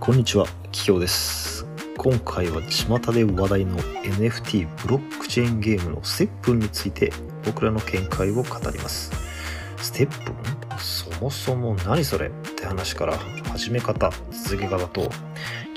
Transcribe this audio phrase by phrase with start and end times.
[0.00, 1.66] こんにちは、キキョウです。
[1.98, 7.12] 今回は巷で話題の NFT ブロックチェーンゲームのステップについて
[7.44, 9.12] 僕らの見解を語ります。
[9.76, 10.32] ステップ？
[10.32, 10.34] ン
[10.78, 12.28] そもそも何それ？
[12.28, 13.18] って話から
[13.52, 15.02] 始め方、続け方と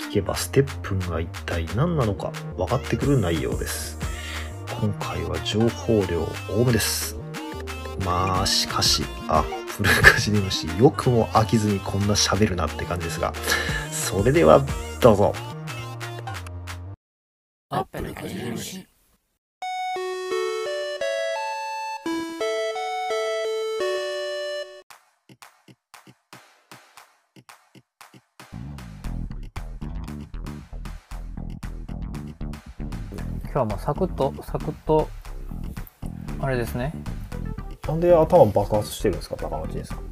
[0.09, 3.99] 聞けばステップンが一体何なのか分かってくる内容です。
[4.79, 7.17] 今回は情報量多めです。
[8.05, 9.43] まあ、しかし、アッ
[9.77, 13.33] プルカジネムシ、よくも飽きずにこんな喋るなって感じですが、
[14.03, 14.63] それでは、
[15.01, 15.33] どうぞ。
[17.69, 18.85] アップルかじり虫
[33.45, 35.09] 今日はもうサクッとサクッと
[36.39, 36.93] あれですね
[37.87, 39.99] なんで頭爆発してるんですか、高野仁さん。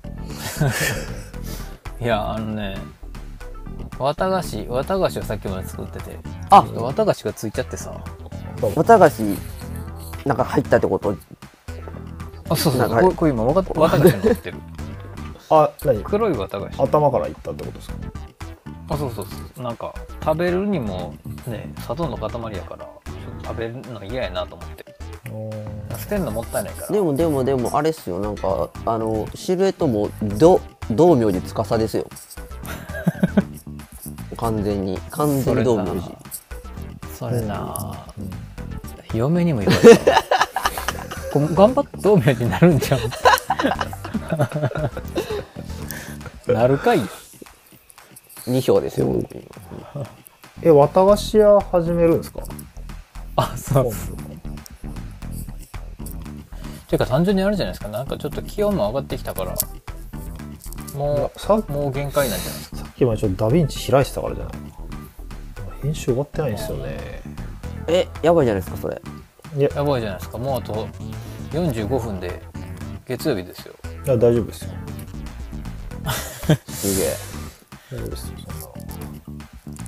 [2.03, 2.75] いやあのね
[4.01, 6.17] 綿菓子綿菓子をさっきまで作ってて。
[6.49, 6.61] あ。
[6.63, 8.03] 綿菓子がついちゃってさ。
[8.75, 9.23] 綿菓子
[10.25, 11.15] なんか入ったってこと？
[12.49, 12.81] あそうそう。
[12.81, 14.57] なんかこうこう今綿菓子に乗ってる。
[15.49, 16.03] あ、何？
[16.03, 16.83] 黒い綿菓子。
[16.83, 17.95] 頭からいったってことですか？
[18.89, 19.63] あそうそうそう。
[19.63, 21.13] なんか食べるにも
[21.47, 22.89] ね砂糖の塊やからちょ
[23.37, 24.85] っと食べるの嫌やなと思って。
[25.97, 26.87] 捨てんのもったいないから。
[26.89, 28.19] でもでもでもあれっすよ。
[28.19, 32.05] なんかあのシルエットもど道明寺司ですよ
[34.41, 36.17] 完全に完全に道明寺
[37.17, 38.05] それな、
[39.13, 40.23] 嫁にも言われた。
[41.31, 42.99] こ頑張って道明寺になるんじゃん
[46.53, 46.99] なるかい
[48.47, 49.47] ？2票ですよ本当に。
[50.63, 52.41] え、綿菓子屋始めるんですか？
[53.35, 54.15] あそうそう
[56.87, 57.87] ていうか単純にあるじゃないですか。
[57.89, 59.55] なんかちょっと気温も上がってきたから
[60.95, 62.59] もさうもう限界なんじゃない？
[62.59, 64.53] ですかさっきまでちょっとダヴィンチ開いてたからじゃない？
[65.83, 67.21] 編集終わってないんですよね。
[67.87, 69.01] えやばいじゃないですかそれ
[69.57, 70.87] やばいじゃないですかもうあと
[71.51, 72.41] 45分で
[73.05, 73.73] 月曜日ですよ
[74.05, 74.71] いや、大丈夫ですよ。
[76.69, 77.15] すげえ
[77.91, 78.33] 大丈夫ですよ。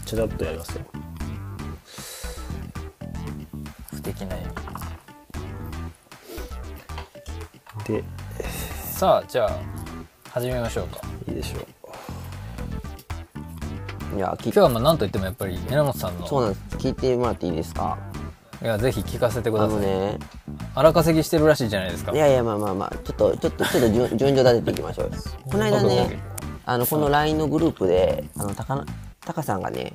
[0.06, 0.82] ちらっとやりますよ。
[3.94, 4.36] 不敵な
[7.86, 8.04] で、
[8.96, 9.52] さあじゃあ
[10.34, 11.00] 始めましょうか。
[11.28, 11.60] いいでしょ
[14.14, 14.18] う。
[14.18, 16.26] いや聞今日はまあ何といってもやっぱり榎本さんの。
[16.26, 16.78] そうなんです。
[16.78, 18.00] 聞いてもらっていいですか？
[18.64, 20.18] いやぜひ聞かせてくあださい、のね。
[20.74, 22.14] 荒稼ぎしてるらしいじゃないですか。
[22.14, 22.96] いやいやまあまあまあ。
[23.04, 25.06] ちょっとちょっとちょっと順順序立てていきましょう。
[25.12, 25.12] よ
[25.52, 26.20] この間ね
[26.66, 28.86] あのこの LINE のグループであの高な
[29.24, 29.94] 高さんがね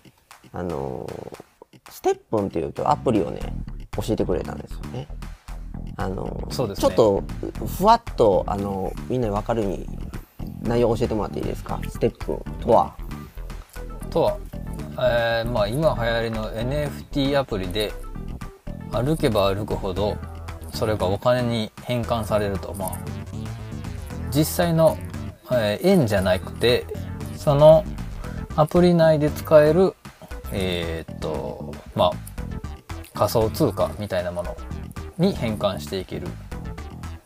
[0.53, 1.37] あのー
[1.91, 3.41] ステップンっていうアプリをね
[3.97, 5.09] 教えてくれたんですよね。
[5.97, 6.82] あのーそうですね。
[6.82, 7.25] ちょっと
[7.66, 9.88] ふわっとあのみんなに分かるように
[10.69, 11.81] 内容を教えてもらっていいですか？
[11.89, 12.95] ステップとは？
[14.11, 14.39] とは、
[14.93, 17.93] えーまあ今流行りの NFT アプリで
[18.93, 20.17] 歩けば歩くほど
[20.73, 22.75] それがお金に変換されると。
[22.75, 22.93] まあ
[24.31, 24.97] 実際の、
[25.51, 26.87] えー円じゃなくて
[27.37, 27.85] その
[28.56, 29.95] アプリ内で使える
[30.53, 32.12] えーっとまあ
[33.15, 34.56] 仮想通貨みたいなもの
[35.19, 36.29] に変換していける。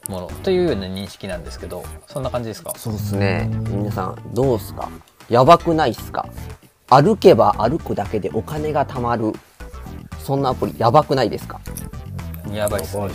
[0.09, 2.73] ものというような認識なんですけどそんな感じですか？
[2.77, 3.49] そうですね。
[3.69, 4.91] 皆さんどうっすか？
[5.29, 6.29] やばくないっすか？
[6.89, 9.33] 歩けば歩くだけでお金が貯まる。
[10.19, 11.61] そんなアプリやばくないですか？
[12.53, 13.07] やばいっすね。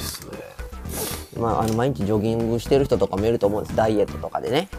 [1.37, 3.75] まあ、あの毎日ジョギングしてる人とかもいると思うんです。
[3.75, 4.69] ダイエットとかでね。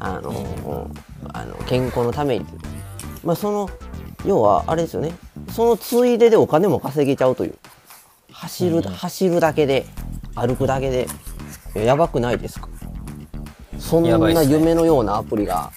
[0.00, 0.90] あの、
[1.32, 2.46] あの健康のために、
[3.22, 3.70] まあ、その
[4.24, 5.12] 要はあれですよね。
[5.52, 7.54] そのついででお金も稼げちゃうという。
[8.32, 9.86] 走る,、走るだけで
[10.34, 11.04] 歩くだけで。
[11.04, 11.06] い
[11.78, 12.68] ややばくないですか？
[13.78, 15.70] そんな夢のようなアプリが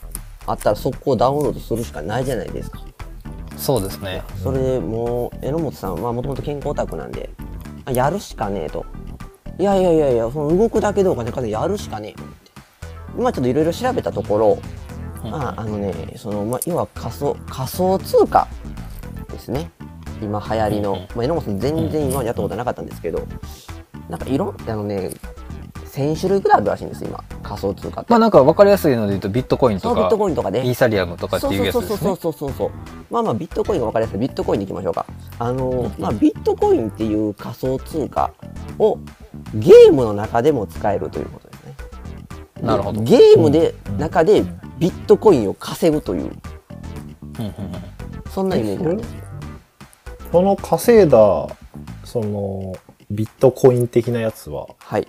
[0.47, 2.81] あったら速攻ダウンロードするしかないじゃないですか。
[3.57, 4.23] そうですね。
[4.43, 7.29] それでもう榎本さんはもともと健康オタクなんで
[7.85, 8.85] あやるしかねえと。
[9.59, 12.21] いやいやいやいやその動くだけでお金稼いでやるしかねえって。
[13.17, 18.47] 今ちょっといろいろ調べたところ、まああのねその、まあ、要は仮想仮想通貨
[19.29, 19.69] ですね。
[20.21, 23.27] 今流行りの、まあ、榎本さん全然今までやったことなかったんですけど
[24.09, 25.11] なんかいろんあのね
[25.91, 27.21] 1000種類ぐらいあるらしいんです今。
[27.43, 28.09] 仮想通貨って。
[28.09, 30.65] まあなんか分かりやすいので言うとビットコインとかそうビットコインとかね。
[30.65, 31.97] イーサリアムとかっていうやつそうですね。
[31.97, 32.71] そうそうそうそうそう。
[33.09, 34.19] まあまあビットコインが分かりやすい。
[34.19, 35.05] ビットコインでいきましょうか。
[35.39, 38.31] あの、まあ、ビットコインっていう仮想通貨
[38.79, 38.97] を
[39.55, 41.75] ゲームの中でも使えるということですね。
[42.55, 43.01] でなるほど。
[43.01, 44.43] ゲームで中で
[44.79, 46.23] ビットコインを稼ぐという。
[46.23, 46.29] うん
[47.39, 47.53] うんうん
[48.31, 49.13] そんなイメージなんです。
[50.31, 51.17] この稼いだ、
[52.05, 52.73] その、
[53.09, 55.07] ビットコイン的なやつははい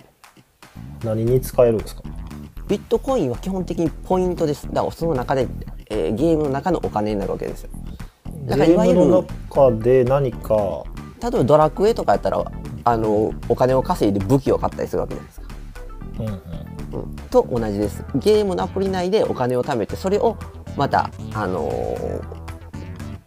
[1.04, 2.02] 何に使えるんですか？
[2.68, 4.66] ビットコインは基本的にポイントです。
[4.68, 5.48] だからその中で、
[5.90, 7.70] えーゲームの中のお金になるわけですよ。
[8.46, 10.84] だゲからいわゆるームの中で何か。
[11.20, 12.44] 例えばドラクエとかやったら
[12.84, 15.46] あのお金を稼いで武器を買ったりするわけじゃないですか、
[16.18, 18.04] うんうんうん、と同じです。
[18.16, 20.36] ゲームのアプリ内でお金を貯めてそれを
[20.76, 22.42] またあのー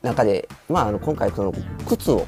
[0.01, 1.53] 中でまああの今回その
[1.88, 2.27] 靴を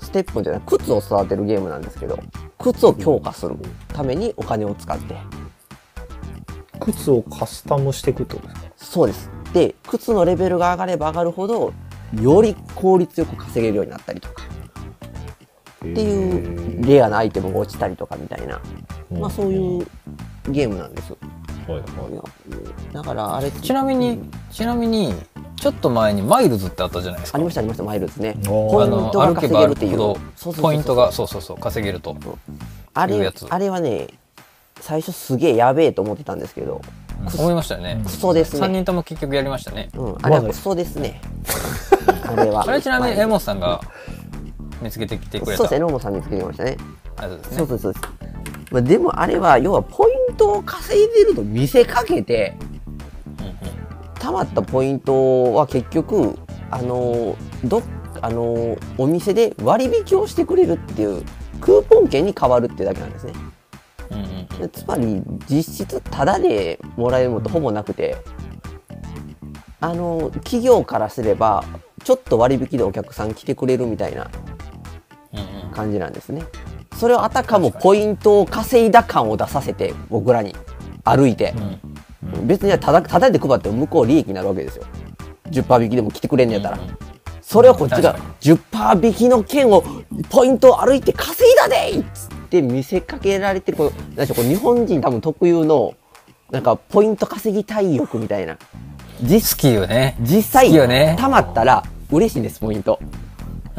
[0.00, 2.18] ステップじゃない靴を育てるゲームなんですけど
[2.58, 3.56] 靴を強化する
[3.88, 5.16] ためにお金を使って。
[6.80, 8.70] 靴をカスタムしていくってことですか？
[8.76, 9.30] そうです。
[9.52, 11.72] で靴のレベルが上がれば上がるほど
[12.20, 14.42] より効率よく稼げるようになったりとか。
[15.80, 18.60] っていうレアなアイテムが落ちたりとかみたいな、
[19.10, 19.86] まあそういう
[20.50, 21.14] ゲームなんです。
[21.68, 22.12] はいはい。
[22.12, 22.22] いや
[22.92, 24.20] だからあれちなみに
[24.50, 25.14] ちなみに
[25.56, 27.36] ちょっと前にマイルズってあったじゃないですか。
[27.36, 28.36] ありましたありましたマイルズね。
[28.44, 29.98] ポイントが稼げるっていう。
[30.60, 32.16] ポイントがそうそうそう稼げると。
[32.94, 34.08] あれあれはね
[34.80, 36.80] 最初すげえやべえと思ってたんですけど、
[37.36, 38.00] 思いましたよね。
[38.04, 38.74] クソです3ね。
[38.78, 39.90] 人とも結局やりましたね。
[39.94, 41.20] うん、あれはクソですね。
[42.24, 42.64] あれは。
[42.66, 43.80] あれちなみにまあエモスさんが
[44.80, 45.58] 見つけてきてくれた。
[45.58, 46.76] そうですね、ロモさんにつけてきましたね。
[47.16, 47.56] あれですね。
[47.58, 48.06] そうそうそうです。
[48.70, 52.54] まあ、でもあれは要はポイントを稼いでると見せかけて
[54.16, 56.38] 貯まったポイントは結局
[56.70, 57.82] あのど
[58.20, 61.24] あのお店で割引をしてくれるっていう
[61.60, 63.32] クーポン券に変わるってだけなんですね。
[64.10, 68.16] うんつまり実質タダでもらえるものとほぼなくて
[69.80, 71.64] あの企業からすれば
[72.02, 74.28] ちょっと割引でお客さん来てくれるみたいな
[75.78, 76.42] 感じなんですね。
[76.96, 80.56] それをあたかもポイントを稼いだ感を出させて僕らに
[81.04, 81.54] 歩いて、
[82.44, 84.84] 別にただただで配っても向こう利益になるわけですよ。
[85.50, 86.78] 10%引きでも来てくれんのやったら。
[87.40, 89.82] それをこっちが確か10%引きの券を
[90.28, 95.94] ポイントを歩いて稼いだでいっつって見せかけられてるこうなんでしょうこう日本人多分特有の
[96.50, 98.58] なんかポイント稼ぎたい欲みたいな
[99.22, 103.00] 実好きよね実際ね貯まったら嬉しいんですポイント。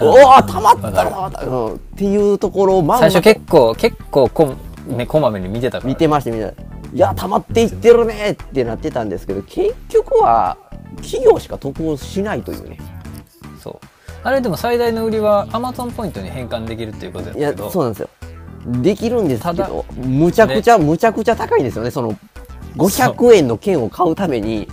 [0.01, 0.07] うん。
[0.07, 5.89] おお貯まったまった、うん、っていうところを最初結構結構こん、ね、こまめに見てたから。
[5.89, 6.53] 見てましたみんない
[6.93, 10.57] や溜まっていってるねってなってたんですけど結局は
[11.01, 12.77] 企業しか得をしないというね。
[13.59, 13.87] そう。
[14.23, 18.09] あれでも最大の売りはアマゾンポイントに変換できるっていうことですいやそうなんですよ。
[18.81, 21.91] できるんですけどむちゃくちゃ、むちゃくちゃ高いですよね。
[21.91, 22.17] その
[22.75, 24.67] 500円の券を買うために。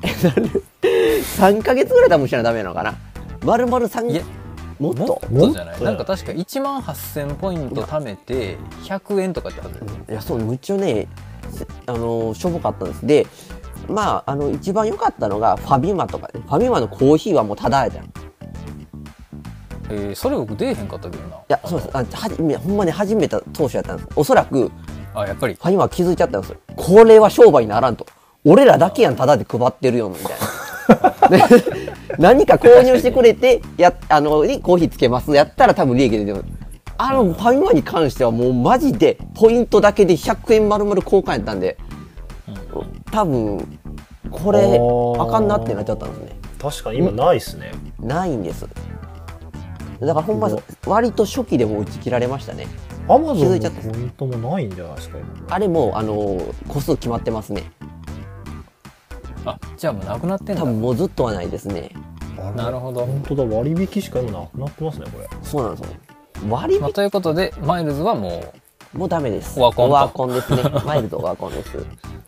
[0.00, 2.94] 3 ヶ月ぐらい多分しなダメなのかな。
[3.44, 4.22] 丸々い3や
[4.78, 5.06] もっと？
[5.06, 5.82] もっとじゃない？
[5.82, 9.78] なんか確か1万8000ポイント貯めて100円とかってはず
[10.10, 11.08] いやそうむっちゃね
[11.50, 13.06] せあのしょぼかったんです。
[13.06, 13.26] で
[13.88, 16.40] まああの一番良かったのがファミマとかね。
[16.46, 18.04] ファミマのコーヒーはもうただやじゃん。
[18.04, 18.08] い
[19.90, 21.36] えーそれ僕出えへんかったけどな。
[21.48, 21.96] やそうです。
[21.96, 24.08] あはじめほんまに始めた当初やったんです。
[24.14, 24.72] おそらくフ
[25.14, 25.54] あやっぱり？
[25.54, 26.58] ァミマは気づいちゃったんですよ。
[26.76, 28.06] これは商売にならんと。
[28.44, 30.36] 俺らだけやんただで配ってるよみたい
[31.30, 31.48] な。
[31.48, 31.64] で
[32.18, 35.32] 何か購入してくれてやあのにコーヒーつけます。
[35.32, 36.44] やったら多分利益出てる
[36.96, 41.76] あのファミマに関してはもうマジでポイントだけで100円丸々交換やったんで
[43.12, 43.78] 多分
[44.30, 44.80] これ
[45.20, 46.36] あかんなってなっちゃったんですね。
[46.60, 47.72] 確かに今ないっすね。
[48.00, 48.66] ないんです。
[50.00, 50.50] だからほんま
[50.86, 52.66] 割と初期でもう打ち切られましたね。
[53.08, 55.54] アマゾンのポイントもないんじゃないですか今。
[55.54, 57.62] あれもうあの個数決まってますね
[59.44, 60.62] あじゃあもうなくなってんだ。
[60.62, 61.90] 多分もうずっとはないですね。
[62.56, 63.04] なるほど。
[63.06, 65.28] 本当だ割引しか今なくなってますねこれ。
[65.42, 65.96] そうなんですよ
[66.48, 68.54] 割引まあ、ということでマイルズはも
[68.92, 69.58] もうダメです。
[69.58, 69.92] オワコンと。
[69.92, 70.62] オワコンですね。
[70.86, 71.76] マイルドオワコンです。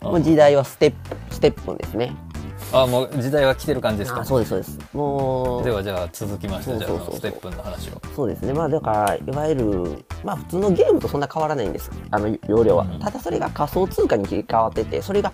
[0.03, 2.15] もう時代はステップステップンですね。
[2.73, 4.21] うあもう時代は来てる感じですか？
[4.21, 4.79] あそうですそうです。
[4.93, 7.93] もうではじゃあ続きましてじゃあステップンの話を。
[8.15, 8.53] そうですね。
[8.53, 11.91] まあだからいわゆるまあ普通のゲームとそんな変わらないんです。
[12.11, 12.99] あの容量は、うん。
[12.99, 15.33] ただそれが仮想通貨に切り替わっててそれが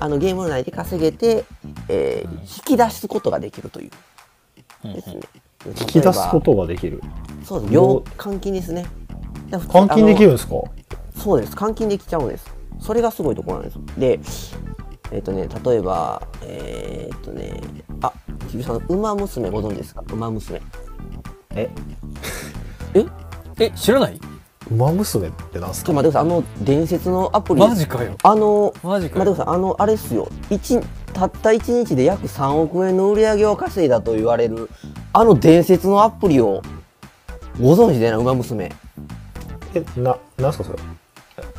[0.00, 1.44] あのゲーム内で稼げて、
[1.88, 3.90] えー引き出すことができるという。
[4.84, 5.20] ですね、
[5.66, 7.02] 引き出すことができる。
[7.44, 7.72] そうです。
[7.72, 8.04] 両。
[8.18, 8.86] 換金ですね。
[9.50, 10.54] 換金できるんですか？
[11.16, 11.54] そうです。
[11.56, 12.46] 換金できちゃうんです。
[12.80, 17.58] それがすごいところなんですでえっ、とね例えばえっ、とね
[18.02, 18.12] あ
[18.50, 20.60] キビさん「ウマ娘」ご存知ですか「ウマ娘。
[21.54, 21.70] え？
[22.94, 23.06] え？
[23.58, 24.20] え知らない？
[24.70, 25.92] 馬娘ってなんすか？
[25.92, 26.22] ちょっと待ってください。
[26.22, 27.60] あの伝説のアプリ。
[27.60, 28.16] マジかよ。
[28.22, 29.24] あのマジかよ。
[29.24, 29.54] 待ってください。
[29.54, 30.28] あのあれっすよ。
[30.50, 30.80] 一
[31.12, 34.68] たった1日で約3億円の売り上げを稼いだと言われる
[35.12, 36.62] あの伝説のアプリを
[37.60, 38.70] ご存知でな「ウマ娘。
[39.74, 40.78] えななんすかそれ」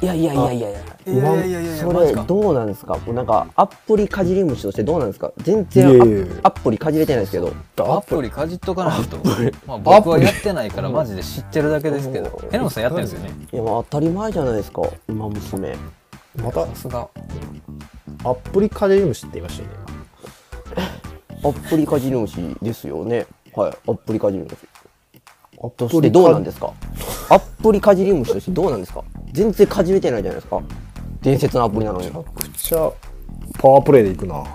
[0.01, 0.79] いやいやいやいやいや。
[1.07, 1.75] いやいやいやいや。
[1.77, 2.97] それどうなんですか？
[3.07, 5.31] なんかアプリかじり虫としてどうなんですか？
[5.37, 6.25] 全い然アやいやいや。
[6.43, 7.51] アプリかじれてないですけど。
[7.77, 9.17] アプリかじっとかないと、
[9.65, 12.39] まあ、僕はやってないからマジで知ってるだけですけど。
[12.51, 13.31] 榎本さんやってるんですよね？
[13.51, 15.75] いやまあ当たり前じゃないですか「ウマ娘。
[16.43, 17.07] またさすが
[18.23, 19.75] アプリカジリムシって言いましたよね
[21.43, 23.25] アップリカジルムシですよね。
[23.55, 24.55] はい、アップリカジルムシ。
[25.63, 26.73] アとしてどうなんですか？
[27.29, 29.03] アップリかじり虫としてどうなんですか？
[29.33, 30.61] 全然かじれてないじゃないですか。
[31.21, 32.05] 伝説のアプリなのに。
[32.07, 32.91] めちゃくちゃ
[33.59, 34.43] パワープレイでいくな。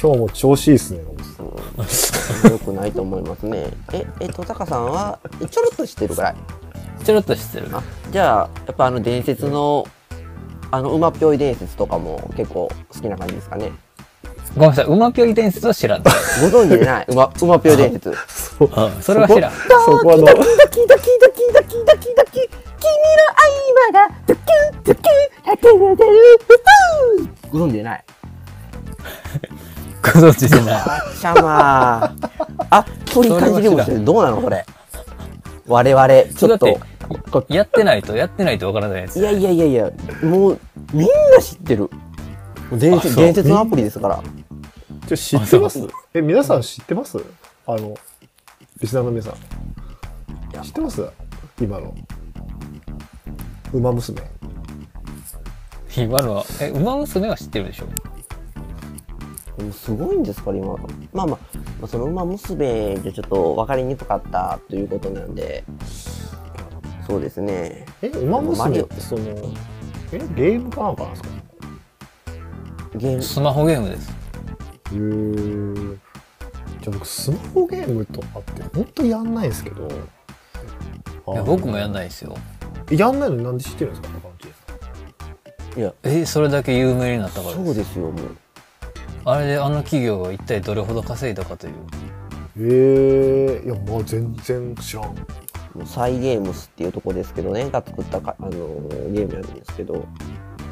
[0.00, 1.00] 今日も調子いいっすね。
[1.00, 3.68] よくないと思いますね。
[3.92, 5.18] ええ戸坂さんは
[5.50, 6.36] ちょろっと知ってるぐらい？
[7.04, 7.68] ちょろっと知ってる。
[7.72, 9.86] あじゃあやっぱあの伝説の
[10.70, 13.72] あの馬っぴょい伝説とかも結構好きな感じですかね？
[14.54, 14.84] ごめんなさい。
[14.86, 16.02] 馬ぴょい伝説は知らん。
[16.02, 17.06] ご存知でない。
[17.10, 18.10] 馬馬っぴょい伝説。
[18.10, 18.16] うん
[19.00, 19.52] それは知らん。
[19.52, 20.24] そこの。
[20.24, 25.04] ドキドキドキドキドキドキドキ君の合間がドキュンドキュン
[25.44, 26.54] ハテナテルフ
[27.24, 28.04] フご存知でない
[30.02, 32.14] ご存知でないあっちゃま
[32.70, 34.64] あ鳥かじり虫ってどうなのこれ
[35.66, 36.78] 我々ちょっと
[37.48, 39.90] やってないとやってないとわからないやついやいやいやいや
[40.22, 40.58] もう
[40.92, 41.90] みんな知ってる
[42.72, 44.22] 伝説のアプリですから
[45.10, 45.88] じゃ知ってます？
[46.14, 47.18] え皆さん知ってます？
[47.66, 47.96] あの
[48.80, 49.34] リスナーの皆さん。
[50.62, 51.04] 知ってます？
[51.60, 51.92] 今の。
[53.72, 54.22] 馬娘。
[55.96, 57.86] 今のはえ馬娘は知ってるでしょ？
[59.58, 60.76] でもすごいんですから今。
[60.76, 60.78] まあ
[61.12, 61.38] まあ、ま
[61.82, 65.64] あ、その馬娘じゃちょっと分かりにくかったということなんで。
[67.04, 67.84] そうですね。
[68.00, 69.22] え馬娘ってその
[70.12, 71.28] えゲームかなんかなんですか？
[72.94, 73.22] ゲーム。
[73.22, 74.19] スマホゲームです
[74.90, 79.88] じゃあ僕スマホゲームとかって本当やんないんですけど。
[81.32, 82.36] いや僕もやんないですよ。
[82.90, 84.18] やんないのになんで知ってるんですか
[85.76, 85.94] いや。
[86.02, 88.36] えそれだけ有名になったからそうですよもう。
[89.24, 91.74] あれであの企業が一体どれほど稼いだかという。
[92.56, 95.04] えー、いやまあ全然知らん。
[95.04, 100.04] もうサイゲームスっていうとこですけどねが作ったか、あのーゲームなんですけど。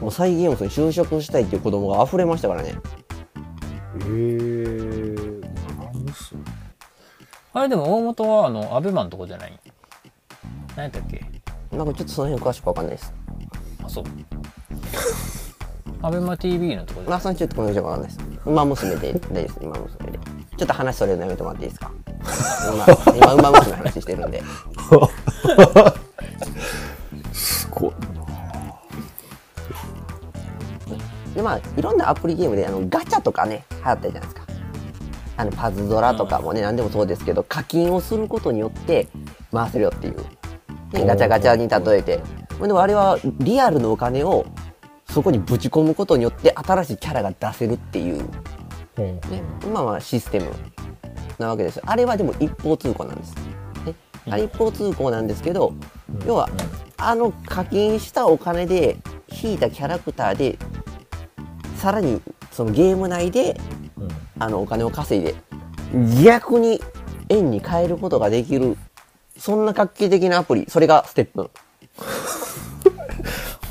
[0.01, 2.77] もうサイゲームスに就職したいっていう子供が溢れましたからね
[3.97, 5.39] えー、
[5.79, 6.43] 馬娘
[7.55, 9.59] あれでも大元はあのアベマのとこじゃない？
[10.77, 11.25] 何やったっけ？
[11.77, 13.13] なんかちょっとその辺詳しくわかんないです。
[13.85, 14.05] あそう。
[16.03, 18.21] アベマ TV のとこでまあそのちょっとこの辺わかんないです。
[18.47, 20.19] 馬娘で大丈夫です馬娘で。
[20.57, 21.91] ちょっと話それるのやめてもらっていいですか？
[23.17, 24.43] 今今馬娘の話してるんで。
[27.33, 27.93] すごい
[31.35, 34.43] でまあいろんなアプリゲームであのガチャとかね流行ったじゃないですか。
[35.37, 39.07] あのパズドラとかもね何でもそうですけど課金をすることによって
[39.53, 40.17] 回せるよっていう、
[40.93, 42.21] ね、ガチャガチャに例えて。
[42.59, 44.45] まあでもあれはリアルのお金を
[45.09, 48.19] そこにぶち込むことによって新しいキャラが出せるっていう、
[48.97, 49.21] ね、
[49.73, 50.51] まあまあシステム
[51.39, 53.35] なわけですあれはでも一方通行なんです、
[53.87, 53.95] ね、
[54.29, 55.73] あれ一方通行なんですけど、
[56.27, 56.49] 要は
[56.97, 58.99] あの課金したお金で
[59.31, 60.59] 引いたキャラクターで
[61.77, 62.21] さらに
[62.53, 63.61] そのゲーム内で
[64.39, 65.35] あのお金を稼いで
[66.25, 66.81] 逆に
[67.29, 68.77] 円に変えることができる
[69.39, 70.67] そんな画期的なアプリ。
[70.69, 71.43] それがステップ。
[71.43, 71.51] ン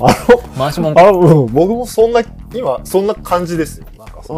[0.00, 2.22] あの回しもんあ、うん、僕もそんな、
[2.54, 3.86] 今、そんな感じですよ。
[3.98, 4.32] なんかあそ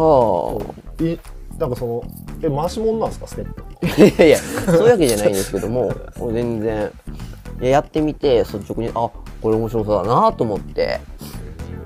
[0.99, 1.19] あの、い
[1.57, 2.03] なんかその、
[2.41, 3.63] え、回し物なんですか、ステップ。
[4.01, 6.91] いやいやそういうわけじゃないんですけどももう全然。
[7.61, 9.09] いややってみて率直にあ
[9.41, 10.99] これ面白そうだなと思って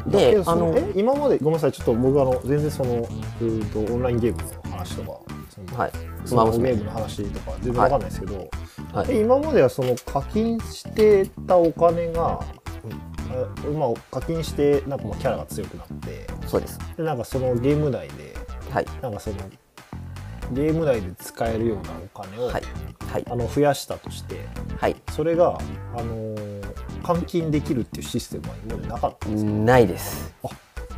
[0.08, 5.20] であの今まで、ごめんなさい、ちょっと僕あの、全然その、うーと、オンラインゲームの話とか、
[5.50, 5.92] そのはい。
[6.26, 8.50] スマホゲまあームの話とか、全然わかんないですけど、
[8.94, 9.08] はい。
[9.10, 12.46] え今まではその課金してたお金が、あ
[13.74, 16.80] まあ、課金して、なんかまあキャラが強くなって、そうです。
[16.98, 18.36] でなんかそのゲーム内で、
[18.70, 18.86] はい。
[19.02, 19.38] なんかその、
[20.52, 22.64] ゲーム内で使えるようなお金を、はい
[23.12, 23.26] はい。
[23.30, 24.42] あの増やしたとして
[24.78, 24.96] はい。
[25.12, 25.58] それが、
[25.96, 26.56] あのー
[27.06, 30.34] 換金できるっていうシステムは今までなかったんですか、ないです。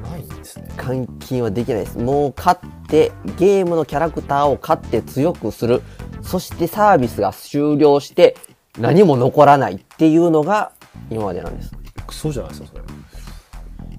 [0.02, 0.70] ないんですね。
[0.78, 1.98] 換金はできないです。
[1.98, 5.82] もう買ってゲームのキャラクターを買って強くする。
[6.22, 8.38] そしてサービスが終了して
[8.80, 10.72] 何も残らないっていうのが
[11.10, 11.74] 今までなんです。
[12.06, 12.82] クソじゃないですかそれ。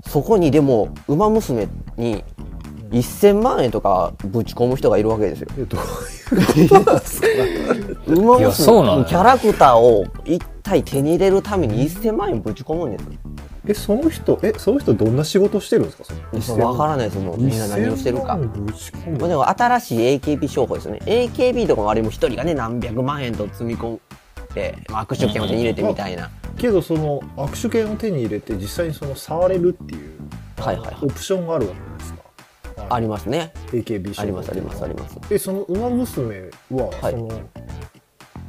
[0.06, 2.24] そこにでも「ウマ娘」に
[2.90, 5.48] 1000万円とかぶち込む人がいるわけですよ。
[5.58, 6.84] えどういうこと？
[6.84, 7.26] なんですか
[8.06, 8.98] ウマいやそうなのよ。
[8.98, 13.08] 娘のキャラクターを一体手に入れるために1000万円ぶち込むんです
[13.66, 15.92] えその人えその人どんな仕事してるんで
[16.40, 16.64] すか？
[16.64, 18.22] わからないですもうみんな何をしてるか。
[18.22, 19.18] 1000万ぶち込む。
[19.18, 21.00] まあでも新しい AKB 商法ですよね。
[21.04, 24.00] AKB とかもあれも一人がね何百万円と積み込ん
[24.54, 30.18] で、まあ、握手券を手に入れてみたいな、けどその握手券を手に入れて実際にその触れるっていう
[30.56, 30.96] はいはいはい。
[31.02, 32.20] オプションがあるわけですか
[32.90, 33.52] ありますね。
[33.72, 35.16] AKB ありますありますあります。
[35.30, 37.12] えその「ウマ娘は」はい。
[37.12, 37.28] その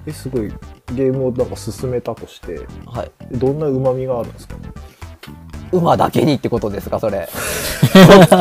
[0.05, 0.51] えすごい
[0.93, 3.11] ゲームをなんか進めたとしてはい。
[3.31, 4.55] どんなうまみがあるんですか？
[5.71, 7.27] 馬だけにってことですかそれ。
[7.93, 8.37] ちょっと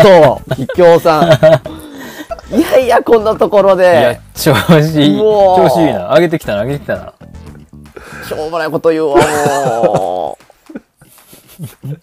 [0.54, 1.28] 桔梗さん。
[2.56, 5.18] いやいやこんなところいやで、調子いい。
[5.18, 6.08] 調子いいな。
[6.14, 7.12] 上げてきたな、上げてきたな。
[8.26, 9.16] しょうもないこと言うわ
[9.84, 10.38] も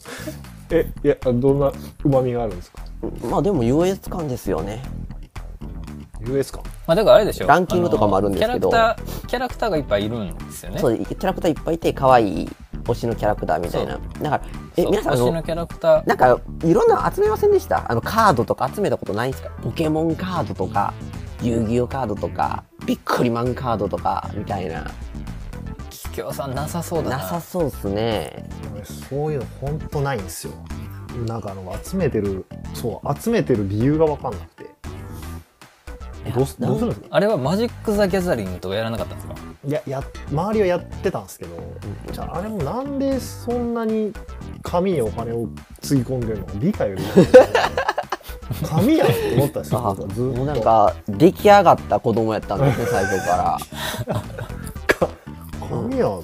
[0.70, 1.72] えいやどんな
[2.04, 2.82] うまみがあるんですか？
[2.95, 2.95] う
[3.30, 4.84] まあでも優越感ですよね。
[6.28, 6.62] US か。
[6.88, 7.48] まあ、だからあれでしょ。
[7.48, 8.70] ランキングとかもあるんですけど。
[8.70, 10.80] キャラクター、キャラクターがいっぱいいるんですよね。
[10.80, 12.50] そうキャラクターいっぱいいて可愛い
[12.84, 14.00] 推しのキャラクターみたいな。
[14.22, 14.42] だから
[14.78, 16.08] え皆さん推しのキャラクター。
[16.08, 17.92] なんかいろんなの集めませんでした？
[17.92, 19.50] あのカードとか集めたことないですか？
[19.62, 20.94] ポケモンカードとか
[21.42, 24.90] 遊戯王カードとかビックリマンカードとかみたいな。
[25.92, 27.18] 桔梗さんなさそうだな。
[27.18, 28.50] なさそうっすね。
[29.10, 30.54] そういうの本当ないんですよ
[31.26, 34.66] なんかあの集めてるそう集めてる理由が分かんなくて。
[36.36, 37.08] どうすどうするんですか？
[37.12, 39.36] あれはマジック・ザ・ギャザリングとかやらなかったんですか？
[39.68, 41.52] いやや周りはやってたんですけど、
[42.12, 44.12] じゃああれもなんでそんなに
[44.64, 45.48] 紙にお金を
[45.82, 47.26] つぎ込んでるのか理解ができない。
[48.68, 50.22] 紙やんって思ったんですよあ僕はずっと。
[50.38, 53.60] もうなんか出来上がった子供やったんですね最初か
[55.70, 56.22] 紙やん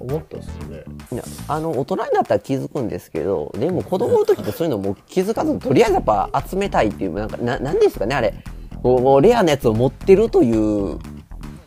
[0.00, 0.76] 思ったんですよね。
[0.76, 8.34] らいやあの大人になったら気づくんですけどでも子供の時ってそういうのもう気づかずとりあえずやっぱ集めたいっていうなんかななんですかねあれ。
[8.82, 10.98] こうもうレアなやつを持ってるという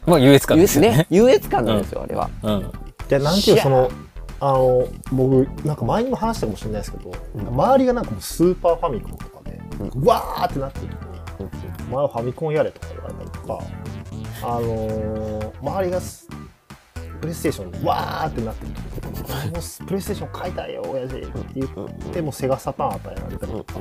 [0.06, 0.98] まあ優越感優越ですよね。
[0.98, 2.30] ね 優越感なんですよ、あれは。
[2.44, 2.72] うん。
[3.08, 3.90] でなんていうその
[4.40, 9.60] あの僕なんか前にも話したかもしれないですけど、周りがなんかもうスーパーファミコンとかで、
[9.96, 11.50] うわーってなってる時に
[11.92, 13.60] 「お前はファミコンやれ」とか言われたりとか
[14.44, 16.28] あのー周りがス
[17.20, 21.68] プレイステーションでわーってなってる時に「俺もプレイステーション買いたいよ親父」って言っ
[22.14, 23.80] てもセガサターン与えられたりとか。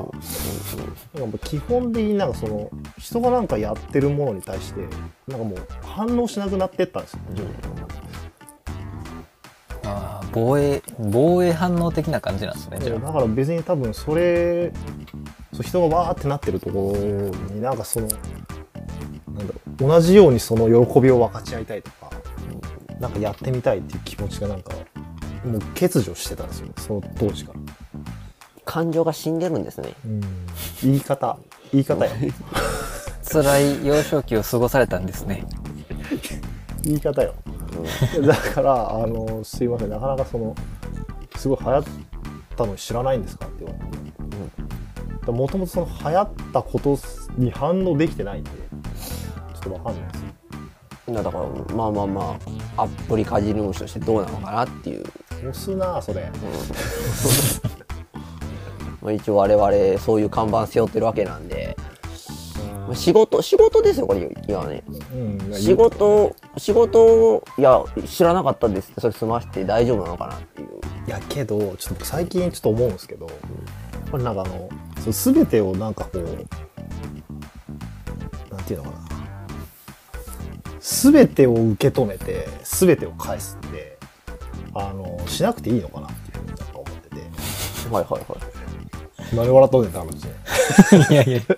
[1.14, 4.80] なんか基本的になんかその人がなんかやってるものに対して
[5.26, 7.20] なんかもう反応しなくなってったんですよ、
[10.32, 14.72] 防衛、防衛反応的な感じなんですね、だから別に多分それ
[15.52, 17.00] そう人がわーってなってるところ
[17.54, 21.97] になんかそのなんだろう同じようにその喜びを分かち合いたいとか
[23.00, 24.72] なんかやってみたいっていう気持ちがなんか
[25.44, 26.72] もう欠如してたんですよね。
[26.78, 27.60] その当時から、
[28.64, 29.94] 感情が死んでるんですね。
[30.82, 31.38] 言い方。
[31.72, 32.10] 言い方よ
[32.52, 32.60] あ。
[33.30, 35.44] 辛い幼少期を過ごされたんですね。
[36.82, 37.34] 言い方よ、
[38.26, 39.90] だからあのすいません。
[39.90, 40.54] なかなかその
[41.36, 41.84] すごい流行っ
[42.56, 43.98] たの知らないんですかって言われて。
[45.32, 46.98] もともとその流行ったこと
[47.36, 50.24] に反応できてないんでちょっとわかんないです
[51.12, 52.38] だからまあまあま
[52.76, 55.04] あアップリカジヌムシとしてどうなのかなっていう、
[55.38, 56.30] 押すなそれ。
[59.00, 61.76] まあ、一応我々そういう看板背負ってるわけなんで、
[62.72, 64.82] まあ、仕事仕事ですよこれ今ね。
[65.14, 65.54] うん。
[65.54, 68.90] 仕事仕事いや知らなかったです。
[68.90, 70.68] ってそれ済まして大丈夫なのかなっていう。
[71.06, 74.68] いやけどちょっと僕最近ちょっと思うんですけどやっぱりなんかあの
[75.00, 76.22] そう全てをなんかこう
[78.54, 79.07] なんていうのかな
[80.80, 83.98] 全てを受け止めて全てを返すって
[84.74, 87.16] あのしなくていいのかなっていうふうに思ってて。
[87.90, 88.22] はいはいはい。
[89.34, 90.28] 何笑っとんねんって話
[91.12, 91.40] いやいや、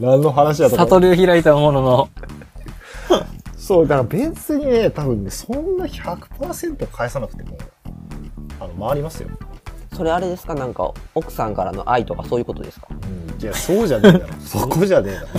[0.00, 0.82] 何の話だとか。
[0.84, 2.08] 悟りを開いたものの、
[3.56, 7.58] そうだから別にね多分ねそんな100%返さなくても
[8.60, 9.28] あの回りますよ、
[9.94, 10.54] それあれですか？
[10.54, 12.86] なんか奥さんからの愛とかそういうことですか？
[12.90, 12.94] う
[13.38, 14.26] ん、いやそうじゃねえだろ。
[14.40, 15.28] そこじゃねえだろ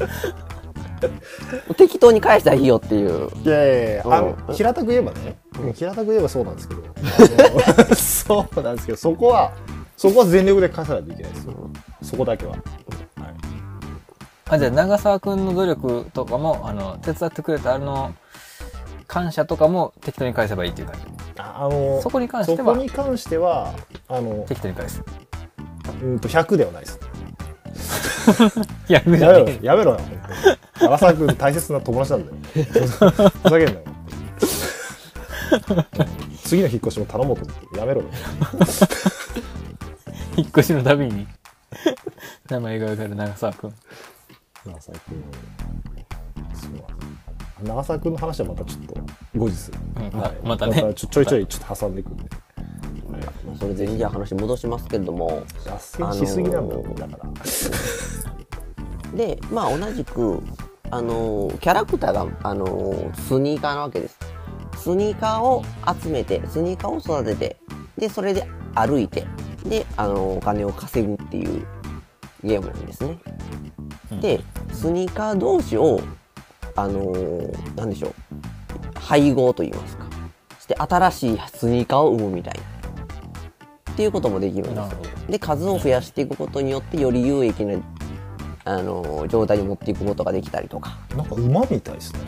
[1.76, 4.04] 適当に返したらいいよっていういやいやいや、
[4.48, 5.38] うん平たく言えばね、
[5.74, 9.52] 平たく言えばそうなんですけど、 そうなんですけど、そこは、
[9.96, 11.52] そこは全力で返さないといけないですよ。
[12.02, 12.52] そこだけは。
[12.52, 12.60] はい、
[14.50, 18.14] あじゃあ長澤くんの努力とかも、あの、手伝ってくれたあの、
[19.06, 21.06] 感謝とかも適当に返せばいいっていう感じ。
[21.38, 23.74] ああのそこに関してはそこに関しては、
[24.08, 25.02] あの、適当に返す。
[26.02, 27.00] うんと100ではないです。
[28.88, 30.20] い や、めろよ、やめろよ、本
[30.78, 30.88] 当に。
[30.88, 32.36] 荒沢君大切な友達なんだよ。
[32.64, 33.80] ふざけんなよ。
[36.44, 38.08] 次の引っ越しも頼もうと思って、やめろよ。
[40.36, 41.26] 引っ越しのたびに、
[42.48, 43.74] 名前がわかる長澤くん。
[44.66, 45.24] 長澤君。
[46.54, 48.94] そう長澤君の話はまたちょっと
[49.36, 52.24] 後日、うんはいまたねちょちょいちょいちょっと挟んでいくんで、
[53.46, 56.82] まあそれでじゃあ話戻しますけれども脱線しすぎなんだか
[57.24, 57.30] ら。
[59.16, 60.40] でまあ同じく
[60.90, 64.18] あのーキャラクターがあのースニーカーなわけです。
[64.76, 65.62] スニーカーを
[66.00, 67.56] 集めてスニーカーを育てて
[67.98, 69.26] でそれで歩いて
[69.64, 71.66] であのーお金を稼ぐっていう
[72.42, 73.18] ゲームなんですね、
[74.22, 74.40] で
[74.72, 76.00] スニーカー同士を
[76.76, 78.14] あのーなんでしょう。
[78.98, 80.04] 配合といいますか。
[80.58, 82.60] スして新しいスニーカーを生むみたいな
[83.92, 84.98] っていうこともできるんですよ。
[85.28, 87.78] で数を増やしていくことによってより有益な
[88.64, 90.98] あの状態に持っていくことができたりとか。
[91.16, 92.20] なんか馬みたいですね。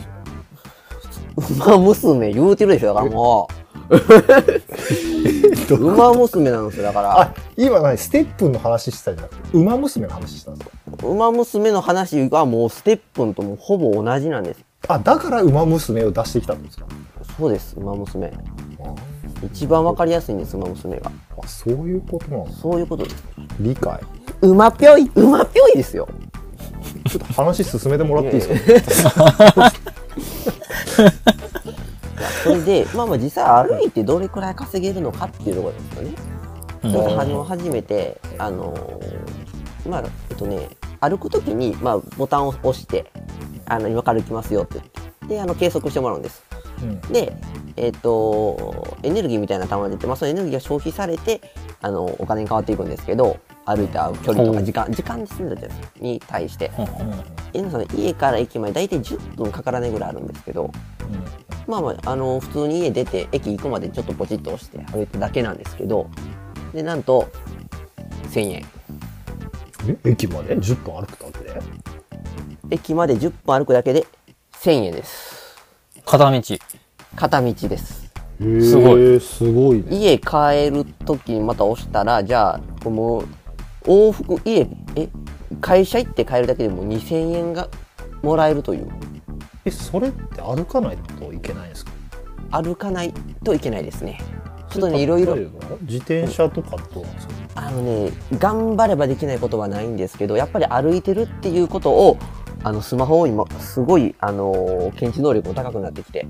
[1.59, 3.63] 馬娘言うてるでしょだからもう。
[5.75, 7.21] 馬娘なんですよだから。
[7.21, 16.85] あ今何ステップンの話してたんじゃなくて馬娘の話したんですか馬娘の話はもうステップンともほぼ同じなんですあだから馬娘を出してきたんですか？
[17.37, 18.31] そうです馬娘
[19.45, 21.11] 一番わかりやすいんです馬娘が。
[21.37, 23.23] あそういうことなんですそういうことです。
[23.59, 23.99] 理解。
[24.41, 26.07] 馬ぴょい馬ぴょいですよ。
[27.09, 29.71] ちょっと話進めてもらっていいですか？
[32.43, 36.13] それでまあまあ実際歩いてどれくらい稼げるのかっていうところですよね。
[36.83, 36.91] うん。
[36.91, 40.69] ちょっと始め始めて、あのーまあ、えっとね、
[41.01, 43.11] 歩くときに、まあ、ボタンを押して、
[43.65, 46.42] あの、今から歩きますよって言って、で、あの、計測してもらうんです。
[46.83, 47.01] うん。
[47.13, 47.35] で、
[47.75, 51.41] えっと、エネルギーみたいな玉が出て、まあ、そのエネルギーが消費されて、
[51.81, 55.69] あの、お金に変わっていくんですけど、歩いた距離とか時間、時間ですね、だって
[55.99, 56.69] に対して。
[56.69, 56.87] ほん。
[57.53, 60.71] の家から駅まで大体10分かからないぐらいあるんですけど、
[61.67, 66.09] まあまあ、あの、普通に家出て、駅行くまでちょっとポチッと押して歩いただけなんですけど、
[66.73, 67.29] で、なんと、
[68.29, 68.65] 1000円。
[69.87, 71.61] え駅まで？10分歩くだけで？
[72.71, 74.07] 駅まで10分歩くだけで
[74.53, 75.42] 1000円です。
[76.05, 76.41] 片道
[77.15, 78.11] 片道です。
[78.39, 83.25] すごいすごいね家帰る時にまた押したら、じゃあ、もう、
[83.85, 85.07] 往復、家、え、
[85.61, 87.69] 会社行って帰るだけでもう2000円が
[88.21, 88.89] もらえるという。
[89.65, 91.91] えそれって歩かないといけないんですか？
[92.51, 93.13] 歩かない
[93.43, 94.19] といけないですね。
[94.69, 95.35] ちょっとね、いろいろ
[95.81, 97.33] 自転車とかどうなんですか？
[97.55, 102.17] あのね、頑張ればできないことはないんですけど、やっぱり歩いてるっていうことを、
[102.63, 106.25] あの、スマホを今、すごい、あのー検知能力も高くなってきて、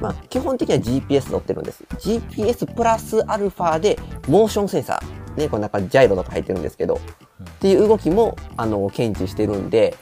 [0.00, 1.84] まあ、基本的には GPS 乗ってるんです。
[1.98, 5.40] GPS プラスアルファで、モーションセンサー。
[5.40, 9.94] ね、この中にジャイロとか入ってるんですけど、っていう動きも、あの、検知してるんで、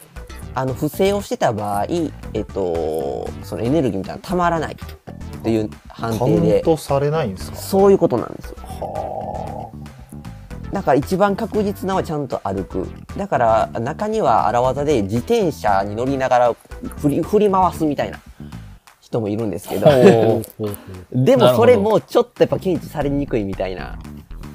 [0.54, 1.86] あの、不正をしてた場合、
[2.32, 7.56] えっと、そのエネルギーみたいなのたまらないっていう判カウン定で、トされないんですか？
[7.56, 8.56] そういうことなんですよ。
[8.62, 9.70] は
[10.74, 12.88] だから一番確実なのはちゃんと歩く。
[13.16, 16.56] だから中には荒技で自転車に乗りながら
[16.98, 18.18] 振り振り回すみたいな
[19.00, 20.42] 人もいるんですけど、ほ
[21.14, 23.96] でもそれもちょっとやっぱ検知されにくいみたいな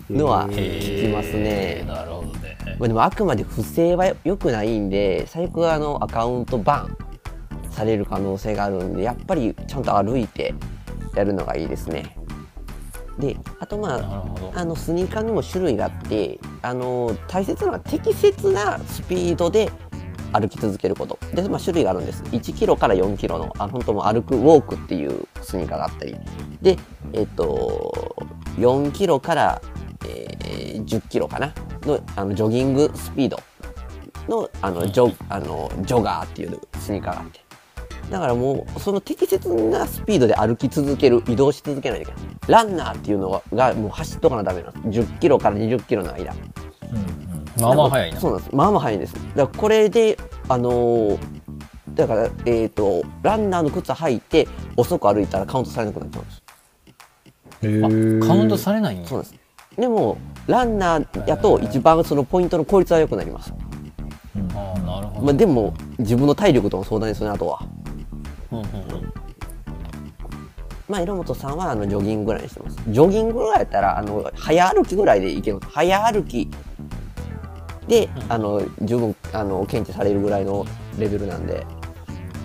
[0.10, 1.86] のはへ聞きますね。
[1.88, 6.98] なるほどねまあ、でもあくまで不正は良くないんで、最悪はあのアカウントバン
[7.72, 10.54] される可能性があるんで、やっぱりちゃんと歩いて
[11.16, 12.14] やるのがいいですね。
[13.20, 19.70] で、あとまあ、あのスニーカーにも種類があってあの大切なのは適切なスピードで
[20.32, 21.20] 歩き続けること。
[21.34, 22.24] で、まあ、種類があるんです。
[22.24, 26.16] 1キロから4キロのあ本当もう歩くウォークっていうスニーカーがあったり。
[26.62, 26.78] で
[27.14, 28.16] えっと
[28.58, 29.62] 4キロから、
[30.08, 30.40] えー
[30.86, 31.54] 10キロかな。
[31.86, 33.40] のあのジョギングスピード
[34.28, 37.40] のあのジョあのジョガーっていうスニーカーがあって
[38.10, 42.32] だからもうその適切なスピードで歩き続ける移動し続けないといけない。
[42.48, 46.34] ランナーっていうのがもう走っとかなダメなんです10キロから20キロの間。
[47.60, 48.20] まあまあ早いな。
[48.20, 49.14] そうなんですまあまあ早いんです。
[49.14, 50.18] だからこれで
[50.48, 51.40] あのー
[51.96, 56.44] だからえっ、とランナーの靴履いて遅く歩いたらカウントされなくなっちゃうんです
[57.62, 59.02] へあカウントされないん。
[59.02, 59.40] やそうなんです。
[59.76, 60.18] でも
[60.48, 63.54] ランナーやと一番そのポイントの効率は良くなります、
[64.56, 67.66] ああなるほど、まあ、でも自分の体力との相談ですよねあとは
[68.52, 69.14] うんうんうん
[70.90, 72.78] まあ、榎本さんはあのジョギングぐらいにしてます。
[72.88, 75.60] ジョギングぐらいやったら、あの、早歩きぐらいでいける。
[75.60, 76.50] 早歩き
[77.88, 80.66] で、あの、十分、あの、検知されるぐらいの
[80.98, 81.64] レベルなんで、